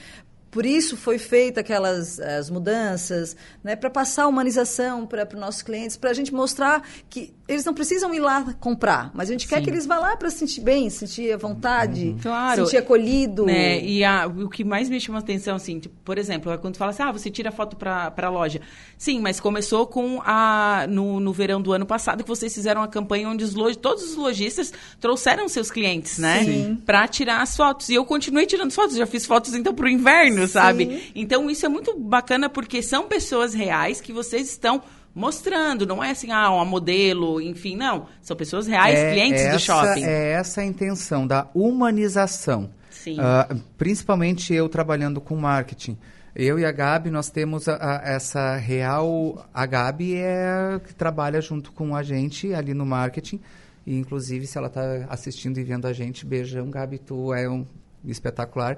Por 0.52 0.66
isso 0.66 0.98
foi 0.98 1.18
feita 1.18 1.62
aquelas 1.62 2.20
as 2.20 2.50
mudanças, 2.50 3.36
né, 3.64 3.76
para 3.76 3.90
passar 3.90 4.24
a 4.24 4.28
humanização 4.28 5.08
para 5.08 5.26
os 5.34 5.40
nossos 5.40 5.62
clientes, 5.62 5.96
para 5.96 6.10
a 6.10 6.14
gente 6.14 6.34
mostrar 6.34 6.84
que 7.10 7.34
eles 7.48 7.64
não 7.66 7.74
precisam 7.74 8.14
ir 8.14 8.20
lá 8.20 8.54
comprar, 8.60 9.12
mas 9.14 9.30
a 9.30 9.34
gente 9.34 9.48
quer 9.48 9.58
Sim. 9.58 9.64
que 9.64 9.70
eles 9.70 9.86
vá 9.86 9.98
lá 9.98 10.16
para 10.16 10.30
se 10.30 10.38
sentir 10.40 10.62
bem, 10.62 10.90
sentir 10.90 11.34
à 11.34 11.38
vontade, 11.38 12.16
Claro. 12.22 12.66
sentir 12.66 12.78
acolhido. 12.78 13.46
Né? 13.46 13.82
E 13.84 14.04
a- 14.04 14.28
o 14.28 14.50
que 14.50 14.64
mais 14.64 14.90
me 14.90 15.00
chama 15.00 15.20
atenção, 15.20 15.56
assim, 15.56 15.80
tipo, 15.80 15.96
por 16.04 16.18
exemplo, 16.18 16.52
é 16.52 16.58
quando 16.58 16.74
tu 16.76 16.78
fala 16.78 16.92
assim, 16.92 17.04
ah, 17.04 17.12
você 17.12 17.30
tira 17.30 17.52
foto 17.52 17.76
pra, 17.76 18.12
pra 18.12 18.30
loja. 18.30 18.62
Sim, 18.98 19.20
mas 19.20 19.40
começou 19.40 19.88
com 19.88 20.22
a. 20.24 20.86
No, 20.90 21.20
no 21.20 21.32
verão 21.34 21.62
do 21.62 21.72
ano 21.74 21.86
passado, 21.86 22.24
que 22.24 22.30
vocês 22.30 22.54
fizeram 22.54 22.82
a 22.84 22.88
campanha 22.88 23.28
onde 23.30 23.44
os 23.44 23.54
loj, 23.54 23.76
todos 23.76 24.04
os 24.04 24.16
lojistas 24.16 24.72
trouxeram 25.00 25.48
seus 25.50 25.70
clientes, 25.72 26.18
né? 26.18 26.78
Pra 26.86 27.08
tirar 27.08 27.42
as 27.42 27.56
fotos. 27.56 27.90
E 27.90 27.96
eu 27.96 28.06
continuei 28.06 28.46
tirando 28.46 28.72
fotos, 28.72 28.96
já 28.96 29.06
fiz 29.06 29.26
fotos 29.26 29.54
então 29.54 29.74
pro 29.74 29.88
inverno, 29.90 30.41
sabe? 30.48 31.12
Então 31.16 31.50
isso 31.50 31.66
é 31.66 31.70
muito 31.70 31.98
bacana 32.00 32.50
porque 32.50 32.82
são 32.82 33.08
pessoas 33.08 33.54
reais 33.54 34.00
que 34.02 34.12
vocês 34.14 34.50
estão 34.50 34.82
mostrando, 35.14 35.86
não 35.86 36.02
é 36.04 36.12
assim, 36.12 36.32
ah, 36.32 36.50
uma 36.52 36.64
modelo, 36.66 37.42
enfim, 37.42 37.76
não. 37.76 38.08
São 38.22 38.36
pessoas 38.38 38.66
reais, 38.68 38.98
É 38.98 39.12
clientes 39.14 39.42
essa, 39.42 39.54
do 39.58 39.60
shopping. 39.60 40.04
É 40.06 40.32
essa 40.32 40.62
a 40.62 40.66
intenção 40.66 41.28
da 41.28 41.48
humanização. 41.54 42.70
Sim. 42.90 43.18
Ah, 43.20 43.54
principalmente 43.78 44.54
eu 44.54 44.70
trabalhando 44.70 45.20
com 45.20 45.36
marketing. 45.36 45.98
Eu 46.34 46.58
e 46.58 46.64
a 46.64 46.72
Gabi, 46.72 47.10
nós 47.10 47.30
temos 47.30 47.68
a- 47.68 47.76
a- 47.76 48.02
essa 48.10 48.56
real. 48.56 49.46
A 49.54 49.66
Gabi 49.66 50.16
é 50.16 50.80
que 50.86 50.94
trabalha 50.96 51.42
junto 51.42 51.74
com 51.74 51.94
a 51.94 52.02
gente 52.04 52.54
ali 52.54 52.74
no 52.74 52.86
marketing. 52.86 53.40
E, 53.86 53.98
inclusive, 53.98 54.48
se 54.48 54.58
ela 54.58 54.68
está 54.68 55.08
assistindo 55.10 55.58
e 55.60 55.64
vendo 55.64 55.88
a 55.88 55.92
gente, 55.94 56.26
beijão, 56.26 56.70
Gabi, 56.70 57.00
tu 57.00 57.34
é 57.34 57.50
um 57.50 57.66
espetacular. 58.06 58.78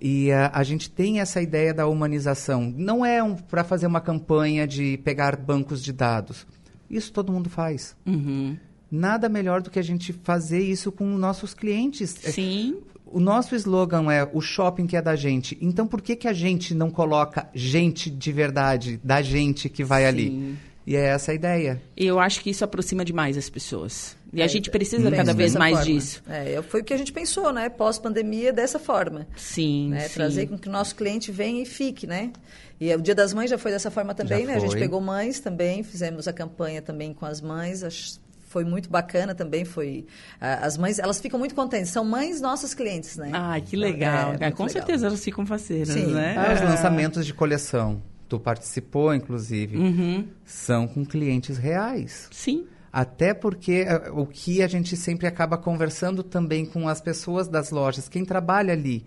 E 0.00 0.32
ah, 0.32 0.50
a 0.54 0.62
gente 0.62 0.90
tem 0.90 1.20
essa 1.20 1.42
ideia 1.42 1.74
da 1.74 1.86
humanização. 1.86 2.72
Não 2.76 3.04
é 3.04 3.22
um, 3.22 3.34
para 3.34 3.62
fazer 3.62 3.86
uma 3.86 4.00
campanha 4.00 4.66
de 4.66 4.98
pegar 4.98 5.36
bancos 5.36 5.82
de 5.82 5.92
dados. 5.92 6.46
Isso 6.88 7.12
todo 7.12 7.32
mundo 7.32 7.50
faz. 7.50 7.96
Uhum. 8.06 8.56
Nada 8.90 9.28
melhor 9.28 9.62
do 9.62 9.70
que 9.70 9.78
a 9.78 9.82
gente 9.82 10.12
fazer 10.12 10.60
isso 10.60 10.90
com 10.90 11.04
nossos 11.16 11.54
clientes. 11.54 12.16
É, 12.24 12.32
Sim. 12.32 12.78
O 13.06 13.20
nosso 13.20 13.54
slogan 13.54 14.10
é 14.12 14.28
o 14.32 14.40
shopping 14.40 14.86
que 14.86 14.96
é 14.96 15.02
da 15.02 15.14
gente. 15.16 15.58
Então 15.60 15.86
por 15.86 16.00
que, 16.00 16.16
que 16.16 16.28
a 16.28 16.32
gente 16.32 16.74
não 16.74 16.90
coloca 16.90 17.48
gente 17.54 18.08
de 18.08 18.32
verdade, 18.32 19.00
da 19.02 19.20
gente 19.20 19.68
que 19.68 19.84
vai 19.84 20.02
Sim. 20.02 20.08
ali? 20.08 20.58
E 20.86 20.96
é 20.96 21.06
essa 21.08 21.32
a 21.32 21.34
ideia. 21.34 21.80
Eu 21.96 22.18
acho 22.18 22.40
que 22.40 22.50
isso 22.50 22.64
aproxima 22.64 23.04
demais 23.04 23.36
as 23.36 23.48
pessoas. 23.50 24.16
E 24.32 24.40
a 24.40 24.44
É, 24.44 24.48
gente 24.48 24.70
precisa 24.70 25.02
penso 25.02 25.16
cada 25.16 25.34
vez 25.34 25.54
mais 25.54 25.76
forma. 25.78 25.92
disso. 25.92 26.22
É, 26.28 26.60
foi 26.62 26.80
o 26.80 26.84
que 26.84 26.94
a 26.94 26.96
gente 26.96 27.12
pensou, 27.12 27.52
né? 27.52 27.68
Pós-pandemia, 27.68 28.52
dessa 28.52 28.78
forma. 28.78 29.26
Sim, 29.36 29.90
né? 29.90 30.08
sim. 30.08 30.14
Trazer 30.14 30.46
com 30.46 30.56
que 30.58 30.68
o 30.68 30.72
nosso 30.72 30.94
cliente 30.94 31.30
venha 31.30 31.62
e 31.62 31.66
fique, 31.66 32.06
né? 32.06 32.32
E 32.80 32.94
o 32.94 33.00
Dia 33.02 33.14
das 33.14 33.34
Mães 33.34 33.50
já 33.50 33.58
foi 33.58 33.70
dessa 33.70 33.90
forma 33.90 34.14
também, 34.14 34.40
Já 34.40 34.46
né? 34.46 34.54
A 34.56 34.58
gente 34.58 34.70
foi. 34.70 34.80
pegou 34.80 35.00
mães 35.00 35.38
também, 35.40 35.82
fizemos 35.82 36.26
a 36.26 36.32
campanha 36.32 36.80
também 36.80 37.12
com 37.12 37.26
as 37.26 37.40
mães. 37.40 37.82
acho- 37.84 38.18
Foi 38.48 38.64
muito 38.64 38.88
bacana 38.90 39.32
também, 39.32 39.64
foi... 39.64 40.06
ah, 40.40 40.66
As 40.66 40.76
mães, 40.76 40.98
elas 40.98 41.20
ficam 41.20 41.38
muito 41.38 41.54
contentes. 41.54 41.90
São 41.92 42.04
mães 42.04 42.40
nossas 42.40 42.74
clientes, 42.74 43.16
né? 43.16 43.30
Ai, 43.32 43.60
que 43.60 43.76
legal. 43.76 44.30
é, 44.40 44.46
É, 44.46 44.50
com 44.50 44.64
legal. 44.64 44.68
certeza 44.70 45.06
elas 45.06 45.22
ficam 45.22 45.46
faceiras, 45.46 45.90
Sim. 45.94 46.06
né? 46.14 46.34
Ah, 46.36 46.52
os 46.54 46.60
É. 46.60 46.64
lançamentos 46.64 47.24
de 47.26 47.32
coleção. 47.34 48.02
Tu 48.30 48.38
participou, 48.38 49.12
inclusive. 49.12 49.76
Uhum. 49.76 50.28
São 50.44 50.86
com 50.86 51.04
clientes 51.04 51.58
reais. 51.58 52.28
Sim. 52.30 52.64
Até 52.92 53.34
porque 53.34 53.84
eh, 53.88 54.08
o 54.12 54.24
que 54.24 54.62
a 54.62 54.68
gente 54.68 54.96
sempre 54.96 55.26
acaba 55.26 55.58
conversando 55.58 56.22
também 56.22 56.64
com 56.64 56.88
as 56.88 57.00
pessoas 57.00 57.48
das 57.48 57.72
lojas, 57.72 58.08
quem 58.08 58.24
trabalha 58.24 58.72
ali, 58.72 59.04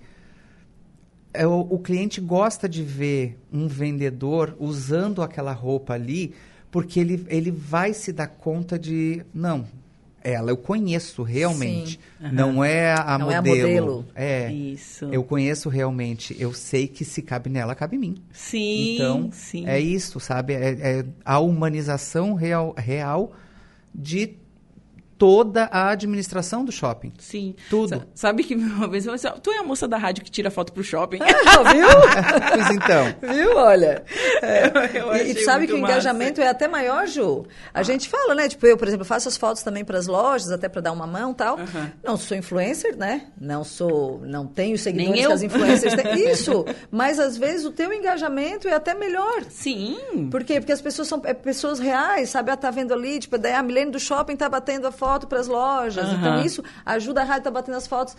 é 1.33 1.47
o, 1.47 1.61
o 1.61 1.79
cliente 1.79 2.19
gosta 2.19 2.67
de 2.67 2.83
ver 2.83 3.39
um 3.49 3.65
vendedor 3.65 4.57
usando 4.59 5.21
aquela 5.21 5.53
roupa 5.53 5.93
ali, 5.93 6.35
porque 6.69 6.99
ele, 6.99 7.25
ele 7.29 7.49
vai 7.49 7.93
se 7.93 8.11
dar 8.11 8.27
conta 8.27 8.77
de. 8.77 9.25
Não, 9.33 9.65
ela 10.23 10.49
eu 10.51 10.57
conheço 10.57 11.21
realmente. 11.23 11.99
Sim. 12.19 12.29
Não 12.31 12.63
é 12.63 12.93
a 12.93 13.17
Não 13.17 13.29
é 13.31 13.35
a 13.35 13.41
modelo. 13.41 13.67
modelo. 13.67 14.05
É. 14.15 14.51
Isso. 14.51 15.05
Eu 15.11 15.23
conheço 15.23 15.69
realmente. 15.69 16.35
Eu 16.39 16.53
sei 16.53 16.87
que 16.87 17.03
se 17.03 17.21
cabe 17.21 17.49
nela, 17.49 17.75
cabe 17.75 17.97
em 17.97 17.99
mim. 17.99 18.15
Sim, 18.31 18.95
Então, 18.95 19.29
sim. 19.31 19.67
é 19.67 19.79
isso, 19.79 20.19
sabe? 20.19 20.53
É, 20.53 20.69
é 20.99 21.05
a 21.25 21.39
humanização 21.39 22.33
real, 22.33 22.73
real 22.77 23.33
de 23.93 24.37
toda 25.23 25.69
a 25.71 25.89
administração 25.91 26.65
do 26.65 26.71
shopping. 26.71 27.13
Sim. 27.17 27.55
Tudo. 27.69 27.95
Sa- 27.95 28.05
Sabe 28.13 28.43
que 28.43 28.55
uma 28.55 28.89
vez 28.89 29.05
eu 29.05 29.17
falei, 29.17 29.39
tu 29.41 29.51
é 29.51 29.59
a 29.59 29.63
moça 29.63 29.87
da 29.87 29.97
rádio 29.97 30.21
que 30.21 30.29
tira 30.29 30.51
foto 30.51 30.73
pro 30.73 30.83
shopping? 30.83 31.19
Viu? 31.71 31.87
pois 32.53 32.69
então. 32.71 33.33
Viu? 33.33 33.55
Olha. 33.55 34.03
É. 34.41 34.65
Eu 34.99 35.07
E- 35.07 35.21
achei 35.21 35.31
e, 35.31 35.35
tu 35.35 35.45
sabe 35.45 35.65
que 35.65 35.71
o 35.73 35.77
massa. 35.79 35.93
engajamento 35.93 36.41
é 36.41 36.47
até 36.49 36.67
maior, 36.67 37.07
Ju. 37.07 37.45
A 37.73 37.83
gente 37.83 38.09
fala, 38.09 38.35
né? 38.35 38.49
Tipo, 38.49 38.67
eu, 38.67 38.75
por 38.75 38.85
exemplo, 38.85 39.05
faço 39.05 39.29
as 39.29 39.37
fotos 39.37 39.63
também 39.63 39.85
para 39.85 39.97
as 39.97 40.07
lojas, 40.07 40.51
até 40.51 40.67
para 40.67 40.81
dar 40.81 40.91
uma 40.91 41.07
mão 41.07 41.31
e 41.31 41.35
tal. 41.35 41.57
Aham. 41.57 41.91
Não 42.03 42.17
sou 42.17 42.35
influencer, 42.35 42.97
né? 42.97 43.27
Não 43.39 43.63
sou, 43.63 44.19
não 44.25 44.45
tenho 44.45 44.77
seguidores 44.77 45.11
Nem 45.13 45.21
eu. 45.23 45.29
que 45.29 45.33
as 45.35 45.41
influencers 45.43 45.93
têm. 45.95 46.29
Isso. 46.31 46.65
Mas 46.91 47.17
às 47.17 47.37
vezes 47.37 47.65
o 47.65 47.71
teu 47.71 47.93
engajamento 47.93 48.67
é 48.67 48.73
até 48.73 48.93
melhor. 48.93 49.43
Sim. 49.49 50.27
Por 50.29 50.43
quê? 50.43 50.59
Porque 50.59 50.73
as 50.73 50.81
pessoas 50.81 51.07
são 51.07 51.21
é, 51.23 51.33
pessoas 51.33 51.79
reais, 51.79 52.29
sabe? 52.29 52.49
Ela 52.49 52.57
tá 52.57 52.69
vendo 52.71 52.93
ali, 52.93 53.19
tipo, 53.19 53.37
daí 53.37 53.53
a 53.53 53.63
Milene 53.63 53.91
do 53.91 53.99
shopping 54.01 54.35
tá 54.35 54.49
batendo 54.49 54.85
a 54.87 54.91
foto 54.91 55.12
para 55.27 55.39
as 55.39 55.47
lojas. 55.47 56.05
Aham. 56.05 56.15
Então 56.17 56.41
isso 56.45 56.63
ajuda 56.85 57.21
a 57.21 57.23
rádio 57.23 57.43
tá 57.43 57.51
batendo 57.51 57.75
as 57.77 57.87
fotos. 57.87 58.15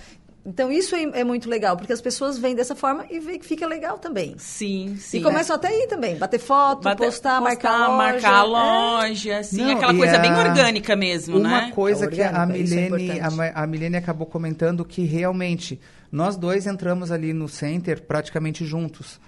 Então 0.46 0.70
isso 0.70 0.94
é, 0.94 1.02
é 1.20 1.24
muito 1.24 1.48
legal, 1.48 1.74
porque 1.74 1.90
as 1.92 2.02
pessoas 2.02 2.36
vêm 2.36 2.54
dessa 2.54 2.74
forma 2.76 3.06
e 3.10 3.18
vê 3.18 3.38
que 3.38 3.46
fica 3.46 3.66
legal 3.66 3.96
também. 3.98 4.34
Sim, 4.36 4.94
sim. 4.98 5.16
E 5.18 5.22
começam 5.22 5.56
até 5.56 5.68
aí 5.68 5.86
também, 5.88 6.16
bater 6.18 6.38
foto, 6.38 6.82
Bater- 6.82 7.06
postar, 7.06 7.40
marcar 7.40 7.70
a 7.72 7.87
loja. 7.88 7.96
marcar 7.96 8.35
a 8.35 8.40
É. 8.40 8.42
loja, 8.42 9.38
assim, 9.38 9.62
Não, 9.62 9.70
aquela 9.76 9.94
coisa 9.94 10.18
bem 10.18 10.35
orgânica 10.35 10.94
mesmo, 10.94 11.38
Uma 11.38 11.48
né? 11.62 11.72
coisa 11.74 12.07
que 12.09 12.20
a 12.20 12.26
é 12.42 12.46
Milene, 12.46 13.20
a, 13.20 13.62
a 13.62 13.66
Milene 13.66 13.96
acabou 13.96 14.26
comentando 14.26 14.85
que 14.85 15.02
realmente 15.04 15.80
nós 16.12 16.37
dois 16.37 16.66
entramos 16.66 17.11
ali 17.11 17.33
no 17.33 17.48
center 17.48 18.02
praticamente 18.02 18.66
juntos. 18.66 19.18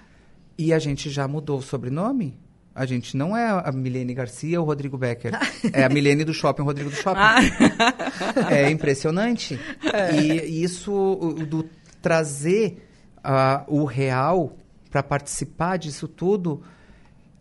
E 0.58 0.70
a 0.70 0.78
gente 0.78 1.08
já 1.08 1.26
mudou 1.26 1.58
o 1.60 1.62
sobrenome? 1.62 2.38
A 2.76 2.84
gente 2.84 3.16
não 3.16 3.34
é 3.34 3.48
a 3.48 3.72
Milene 3.72 4.12
Garcia 4.12 4.60
ou 4.60 4.66
Rodrigo 4.66 4.98
Becker. 4.98 5.32
É 5.72 5.82
a 5.82 5.88
Milene 5.88 6.24
do 6.24 6.34
shopping, 6.34 6.60
o 6.60 6.66
Rodrigo 6.66 6.90
do 6.90 6.96
shopping. 6.96 7.18
Ah, 7.18 7.38
É 8.52 8.70
impressionante. 8.70 9.58
E 10.12 10.62
isso 10.62 11.34
do 11.48 11.64
trazer 12.02 12.86
ah, 13.24 13.64
o 13.66 13.86
real 13.86 14.54
para 14.90 15.02
participar 15.02 15.78
disso 15.78 16.06
tudo 16.06 16.62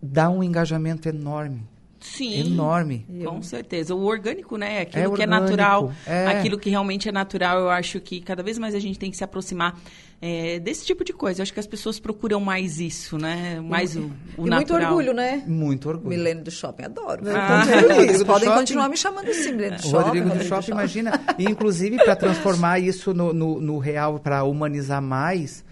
dá 0.02 0.30
um 0.30 0.42
engajamento 0.42 1.10
enorme. 1.10 1.68
Sim. 2.06 2.40
Enorme. 2.52 3.06
Com 3.26 3.42
certeza. 3.42 3.94
O 3.96 4.04
orgânico, 4.06 4.58
né? 4.58 4.82
Aquilo 4.82 5.00
É 5.00 5.16
que 5.16 5.22
é 5.24 5.26
orgânico, 5.26 5.40
natural. 5.42 5.94
é. 6.06 6.28
Aquilo 6.28 6.58
que 6.58 6.70
realmente 6.70 7.10
é 7.10 7.12
natural. 7.12 7.60
Eu 7.60 7.70
acho 7.70 8.00
que 8.00 8.22
cada 8.22 8.42
vez 8.44 8.58
mais 8.58 8.74
a 8.76 8.80
gente 8.80 8.98
tem 9.00 9.10
que 9.12 9.18
se 9.18 9.24
aproximar 9.24 9.78
é, 10.22 10.60
desse 10.60 10.86
tipo 10.86 11.04
de 11.04 11.12
coisa. 11.14 11.42
Eu 11.42 11.44
acho 11.44 11.54
que 11.54 11.60
as 11.60 11.68
pessoas 11.68 12.00
procuram 12.00 12.40
mais 12.40 12.80
isso, 12.80 13.18
né? 13.18 13.60
Mais 13.62 13.96
o, 13.96 14.12
o 14.38 14.46
e 14.48 14.50
natural. 14.50 14.52
muito 14.52 14.74
orgulho, 14.74 15.14
né? 15.14 15.44
Muito 15.46 15.90
orgulho. 15.90 16.10
Milene 16.10 16.42
do 16.42 16.52
shopping, 16.52 16.84
adoro. 16.84 17.24
Ah. 17.28 17.64
Então, 17.66 18.20
do 18.20 18.26
podem 18.26 18.46
shopping. 18.48 18.60
continuar 18.60 18.90
me 18.90 18.98
chamando 18.98 19.30
assim, 19.30 19.52
Milene 19.52 19.76
do 19.78 19.80
O 19.80 19.90
shopping. 19.90 20.04
Rodrigo 20.06 20.30
do 20.30 20.44
Shopping, 20.44 20.72
imagina. 20.72 21.22
E, 21.38 21.44
inclusive, 21.46 21.98
para 21.98 22.16
transformar 22.16 22.80
isso 22.80 23.14
no, 23.14 23.34
no, 23.34 23.60
no 23.60 23.78
real, 23.78 24.20
para 24.20 24.44
humanizar 24.44 25.02
mais, 25.02 25.64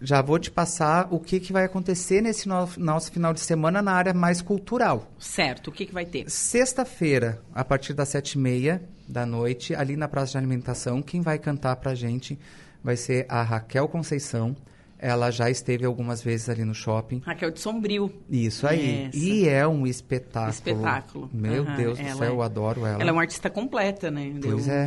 já 0.00 0.20
vou 0.22 0.38
te 0.38 0.50
passar 0.50 1.08
o 1.10 1.18
que, 1.18 1.40
que 1.40 1.52
vai 1.52 1.64
acontecer 1.64 2.20
nesse 2.20 2.48
no- 2.48 2.68
nosso 2.76 3.10
final 3.10 3.32
de 3.32 3.40
semana 3.40 3.80
na 3.80 3.92
área 3.92 4.12
mais 4.14 4.42
cultural. 4.42 5.10
Certo. 5.18 5.68
O 5.68 5.72
que, 5.72 5.86
que 5.86 5.94
vai 5.94 6.04
ter? 6.04 6.28
Sexta-feira, 6.30 7.40
a 7.54 7.64
partir 7.64 7.92
das 7.94 8.08
sete 8.08 8.32
e 8.32 8.38
meia 8.38 8.82
da 9.08 9.24
noite, 9.24 9.74
ali 9.74 9.96
na 9.96 10.08
Praça 10.08 10.32
de 10.32 10.38
Alimentação, 10.38 11.00
quem 11.02 11.20
vai 11.20 11.38
cantar 11.38 11.76
pra 11.76 11.94
gente 11.94 12.38
vai 12.82 12.96
ser 12.96 13.24
a 13.28 13.42
Raquel 13.42 13.88
Conceição. 13.88 14.56
Ela 14.98 15.30
já 15.30 15.50
esteve 15.50 15.84
algumas 15.84 16.22
vezes 16.22 16.48
ali 16.48 16.64
no 16.64 16.74
shopping. 16.74 17.20
Raquel 17.24 17.50
de 17.50 17.60
Sombrio. 17.60 18.10
Isso 18.30 18.66
aí. 18.66 19.08
Essa. 19.08 19.16
E 19.18 19.46
é 19.48 19.66
um 19.68 19.86
espetáculo. 19.86 20.50
Espetáculo. 20.50 21.30
Meu 21.34 21.62
Aham, 21.64 21.76
Deus 21.76 21.98
do 21.98 22.04
ela 22.04 22.16
céu, 22.16 22.24
é- 22.24 22.30
eu 22.30 22.42
adoro 22.42 22.86
ela. 22.86 23.00
Ela 23.02 23.10
é 23.10 23.12
uma 23.12 23.20
artista 23.20 23.50
completa, 23.50 24.10
né? 24.10 24.32
Pois 24.42 24.66
eu, 24.66 24.74
é. 24.74 24.86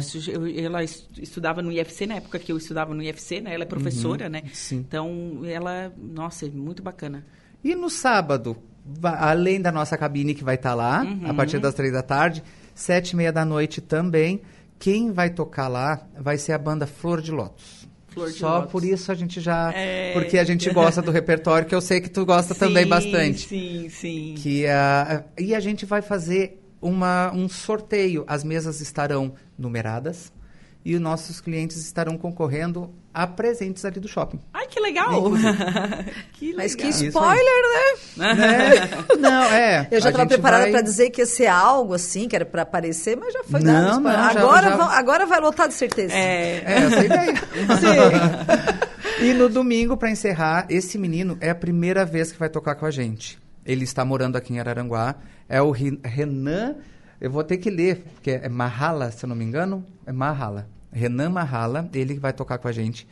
eu- 0.58 0.66
ela 0.66 0.84
es- 0.84 1.08
estudava 1.20 1.62
no 1.62 1.72
IFC, 1.72 2.08
na 2.08 2.16
época 2.16 2.40
que 2.40 2.52
eu 2.52 2.58
estudava 2.58 2.94
no 2.94 3.04
IFC, 3.04 3.40
né? 3.42 3.54
Ela 3.54 3.64
é 3.64 3.68
professora, 3.68 4.28
né? 4.28 4.42
Uhum. 4.46 4.50
sim. 4.52 4.78
Então, 4.78 5.42
ela, 5.46 5.94
nossa, 5.98 6.48
é 6.48 6.50
muito 6.50 6.82
bacana. 6.82 7.24
E 7.64 7.76
no 7.76 7.90
sábado, 7.90 8.58
além 9.04 9.62
da 9.62 9.72
nossa 9.72 9.98
cabine 9.98 10.34
que 10.34 10.44
vai 10.44 10.56
estar 10.56 10.74
lá, 10.74 11.04
Uhum. 11.04 11.30
a 11.30 11.34
partir 11.34 11.60
das 11.60 11.74
três 11.76 11.94
da 11.94 12.02
tarde, 12.02 12.44
sete 12.74 13.12
e 13.12 13.16
meia 13.16 13.32
da 13.32 13.46
noite 13.46 13.80
também, 13.82 14.42
quem 14.80 15.12
vai 15.12 15.30
tocar 15.30 15.68
lá 15.68 16.08
vai 16.18 16.38
ser 16.38 16.54
a 16.54 16.58
banda 16.58 16.88
Flor 16.88 17.22
de 17.22 17.32
Lótus. 17.32 17.79
Flor 18.12 18.32
de 18.32 18.38
Só 18.38 18.62
por 18.64 18.84
isso 18.84 19.12
a 19.12 19.16
gente 19.16 19.40
já... 19.40 19.72
É. 19.74 20.14
Porque 20.14 20.38
a 20.38 20.44
gente 20.44 20.70
gosta 20.72 21.02
do 21.02 21.12
repertório, 21.12 21.68
que 21.68 21.76
eu 21.76 21.82
sei 21.82 22.02
que 22.02 22.10
tu 22.10 22.26
gosta 22.26 22.56
também 22.56 22.84
Sim, 22.84 22.90
bastante. 22.90 23.48
Sim, 23.48 23.90
sim. 23.90 24.36
Que, 24.38 24.66
ah, 24.68 25.24
e 25.38 25.54
a 25.54 25.60
gente 25.60 25.86
vai 25.86 26.02
fazer 26.02 26.62
uma, 26.82 27.32
um 27.34 27.48
sorteio. 27.48 28.24
As 28.28 28.44
mesas 28.44 28.82
estarão 28.82 29.34
numeradas 29.58 30.32
e 30.84 30.96
os 30.96 31.02
nossos 31.02 31.42
clientes 31.42 31.78
estarão 31.78 32.18
concorrendo 32.18 32.94
a 33.14 33.28
presentes 33.28 33.84
ali 33.86 34.00
do 34.00 34.08
shopping. 34.08 34.40
Que 34.80 34.84
legal! 34.84 35.32
que 36.34 36.46
legal. 36.48 36.58
Mas 36.58 36.76
que 36.76 36.88
spoiler, 36.88 37.64
né? 38.18 38.34
Né? 38.36 38.90
Não, 39.20 39.44
é. 39.44 39.88
Eu 39.92 40.00
já 40.02 40.10
estava 40.10 40.26
preparada 40.28 40.64
vai- 40.64 40.72
para 40.72 40.82
dizer 40.82 41.10
que 41.10 41.22
ia 41.22 41.26
ser 41.26 41.48
algo 41.48 41.94
assim, 41.94 42.28
que 42.28 42.36
era 42.36 42.46
para 42.46 42.62
aparecer, 42.62 43.18
mas 43.18 43.34
já 43.34 43.44
foi 43.44 43.60
Não, 43.62 43.74
dado 43.74 43.98
spoiler. 43.98 44.20
não, 44.20 44.34
já- 44.34 44.40
agora, 44.40 44.70
já- 44.70 44.76
vão- 44.78 44.90
agora 44.90 45.26
vai 45.26 45.40
lotar 45.40 45.68
de 45.68 45.74
certeza. 45.74 46.14
É, 46.14 46.64
É, 46.66 46.74
essa 46.84 47.06
ideia. 47.06 47.34
e 49.22 49.34
no 49.34 49.50
domingo, 49.50 49.98
para 49.98 50.10
encerrar, 50.10 50.66
esse 50.70 50.98
menino 50.98 51.38
é 51.42 51.50
a 51.50 51.56
primeira 51.56 52.06
vez 52.06 52.32
que 52.32 52.40
vai 52.40 52.50
tocar 52.50 52.76
com 52.76 52.86
a 52.86 52.92
gente. 52.92 53.38
Ele 53.66 53.84
está 53.84 54.04
morando 54.06 54.36
aqui 54.38 54.54
em 54.54 54.60
Araranguá. 54.60 55.16
É 55.48 55.62
o 55.62 55.72
Renan. 55.72 56.76
Eu 57.20 57.30
vou 57.30 57.44
ter 57.44 57.58
que 57.58 57.70
ler, 57.70 58.04
porque 58.14 58.32
é 58.32 58.48
Mahala, 58.50 59.12
se 59.12 59.26
eu 59.26 59.28
não 59.30 59.36
me 59.36 59.44
engano. 59.44 59.86
É 60.06 60.12
Mahala. 60.12 60.68
Renan 60.92 61.30
Mahala, 61.30 61.88
ele 61.94 62.16
que 62.16 62.20
vai 62.20 62.34
tocar 62.34 62.58
com 62.58 62.68
a 62.68 62.72
gente. 62.72 63.08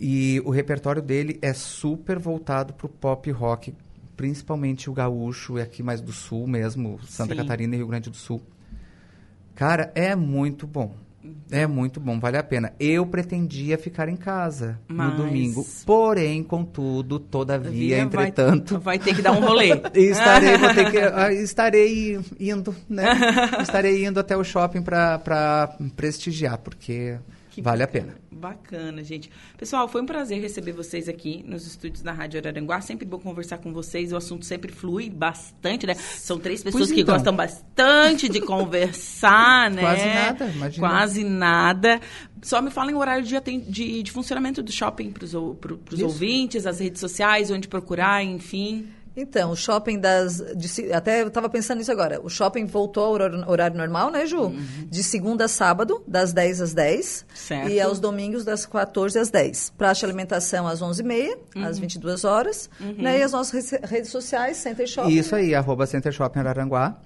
E 0.00 0.40
o 0.44 0.50
repertório 0.50 1.00
dele 1.00 1.38
é 1.40 1.52
super 1.52 2.18
voltado 2.18 2.74
pro 2.74 2.88
pop 2.88 3.30
rock 3.30 3.74
principalmente 4.16 4.88
o 4.88 4.94
gaúcho, 4.94 5.58
e 5.58 5.62
aqui 5.62 5.82
mais 5.82 6.00
do 6.00 6.10
sul 6.10 6.46
mesmo, 6.46 6.98
Santa 7.06 7.34
Sim. 7.34 7.40
Catarina 7.42 7.74
e 7.74 7.78
Rio 7.78 7.86
Grande 7.86 8.08
do 8.08 8.16
Sul. 8.16 8.40
Cara, 9.54 9.92
é 9.94 10.16
muito 10.16 10.66
bom. 10.66 10.94
É 11.50 11.66
muito 11.66 11.98
bom, 11.98 12.20
vale 12.20 12.36
a 12.38 12.42
pena. 12.42 12.72
Eu 12.78 13.04
pretendia 13.04 13.76
ficar 13.76 14.08
em 14.08 14.16
casa 14.16 14.78
Mas- 14.86 15.10
no 15.10 15.16
domingo, 15.24 15.66
porém, 15.84 16.40
contudo, 16.42 17.18
todavia, 17.18 17.70
Via, 17.70 17.96
vai- 17.96 18.04
entretanto, 18.06 18.78
Vai, 18.80 18.98
ter 18.98 19.14
que 19.14 19.22
dar 19.22 19.32
um 19.32 19.40
rolê. 19.40 19.70
estarei, 19.94 20.56
que, 20.90 20.98
ah, 21.12 21.32
estarei 21.32 22.20
indo, 22.38 22.74
né? 22.88 23.06
estarei 23.60 24.06
indo 24.06 24.20
até 24.20 24.36
o 24.36 24.44
shopping 24.44 24.82
para 24.82 25.76
prestigiar, 25.96 26.58
porque 26.58 27.18
Que 27.56 27.62
vale 27.62 27.82
a 27.82 27.86
bacana, 27.86 28.12
pena. 28.12 28.20
Bacana, 28.30 29.02
gente. 29.02 29.30
Pessoal, 29.56 29.88
foi 29.88 30.02
um 30.02 30.04
prazer 30.04 30.42
receber 30.42 30.72
vocês 30.72 31.08
aqui 31.08 31.42
nos 31.46 31.66
estúdios 31.66 32.02
da 32.02 32.12
Rádio 32.12 32.38
Araranguá. 32.38 32.82
Sempre 32.82 33.06
bom 33.06 33.18
conversar 33.18 33.56
com 33.56 33.72
vocês. 33.72 34.12
O 34.12 34.16
assunto 34.16 34.44
sempre 34.44 34.70
flui 34.70 35.08
bastante, 35.08 35.86
né? 35.86 35.94
São 35.94 36.38
três 36.38 36.62
pessoas 36.62 36.92
que 36.92 37.00
então. 37.00 37.14
gostam 37.14 37.34
bastante 37.34 38.28
de 38.28 38.42
conversar, 38.42 39.70
né? 39.72 39.80
Quase 39.80 40.04
nada, 40.04 40.44
imagina. 40.50 40.86
Quase 40.86 41.24
nada. 41.24 42.00
Só 42.42 42.60
me 42.60 42.70
falem 42.70 42.94
o 42.94 42.98
horário 42.98 43.24
de, 43.24 43.40
de, 43.40 44.02
de 44.02 44.12
funcionamento 44.12 44.62
do 44.62 44.70
shopping 44.70 45.10
para 45.10 45.24
os 45.24 45.32
ouvintes, 46.02 46.66
as 46.66 46.78
redes 46.78 47.00
sociais, 47.00 47.50
onde 47.50 47.68
procurar, 47.68 48.22
enfim. 48.22 48.86
Então, 49.16 49.50
o 49.50 49.56
shopping 49.56 49.98
das. 49.98 50.42
de 50.54 50.92
até 50.92 51.22
eu 51.22 51.28
estava 51.28 51.48
pensando 51.48 51.78
nisso 51.78 51.90
agora. 51.90 52.20
O 52.22 52.28
shopping 52.28 52.66
voltou 52.66 53.04
ao 53.04 53.12
horário, 53.12 53.48
horário 53.48 53.76
normal, 53.76 54.10
né, 54.10 54.26
Ju? 54.26 54.54
De 54.90 55.02
segunda 55.02 55.46
a 55.46 55.48
sábado, 55.48 56.02
das 56.06 56.32
10 56.34 56.60
às 56.60 56.74
10. 56.74 57.26
Certo. 57.34 57.70
E 57.70 57.80
aos 57.80 57.98
domingos, 57.98 58.44
das 58.44 58.66
14 58.66 59.18
às 59.18 59.30
10. 59.30 59.72
Praxe 59.78 60.00
de 60.00 60.04
alimentação 60.04 60.66
às 60.66 60.82
11h30, 60.82 61.38
às 61.64 61.78
22 61.78 62.24
horas. 62.24 62.68
Né? 62.78 63.20
E 63.20 63.22
as 63.22 63.32
nossas 63.32 63.70
redes 63.70 64.10
sociais, 64.10 64.58
Center 64.58 64.86
Shopping. 64.86 65.10
Isso 65.10 65.34
aí, 65.34 65.54
arroba 65.54 65.86
Center 65.86 66.12
Shopping 66.12 66.40
Araranguá. 66.40 66.98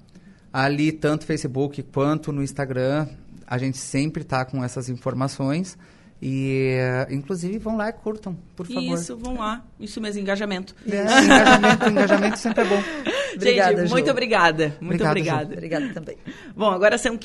Ali, 0.53 0.91
tanto 0.91 1.25
Facebook 1.25 1.81
quanto 1.85 2.33
no 2.33 2.43
Instagram, 2.43 3.07
a 3.47 3.57
gente 3.57 3.79
sempre 3.79 4.25
tá 4.25 4.45
com 4.45 4.65
essas 4.65 4.89
informações. 4.89 5.79
E, 6.23 6.77
inclusive, 7.11 7.59
vão 7.59 7.77
lá 7.77 7.89
e 7.89 7.93
curtam, 7.93 8.37
por 8.55 8.67
favor. 8.67 8.83
Isso, 8.95 9.17
vão 9.17 9.39
lá. 9.39 9.65
Isso 9.79 10.01
mesmo, 10.01 10.21
engajamento. 10.21 10.75
É, 10.87 11.03
engajamento, 11.25 11.89
engajamento 11.89 12.39
sempre 12.39 12.63
é 12.63 12.67
bom. 12.67 12.83
Obrigada, 13.37 13.77
gente, 13.79 13.89
Ju. 13.89 13.95
muito 13.95 14.11
obrigada. 14.11 14.77
Muito 14.81 15.05
Obrigado, 15.05 15.07
Ju. 15.07 15.11
obrigada. 15.11 15.53
Obrigada 15.55 15.89
também. 15.95 16.17
Bom, 16.55 16.71
agora 16.71 16.99
são 16.99 17.17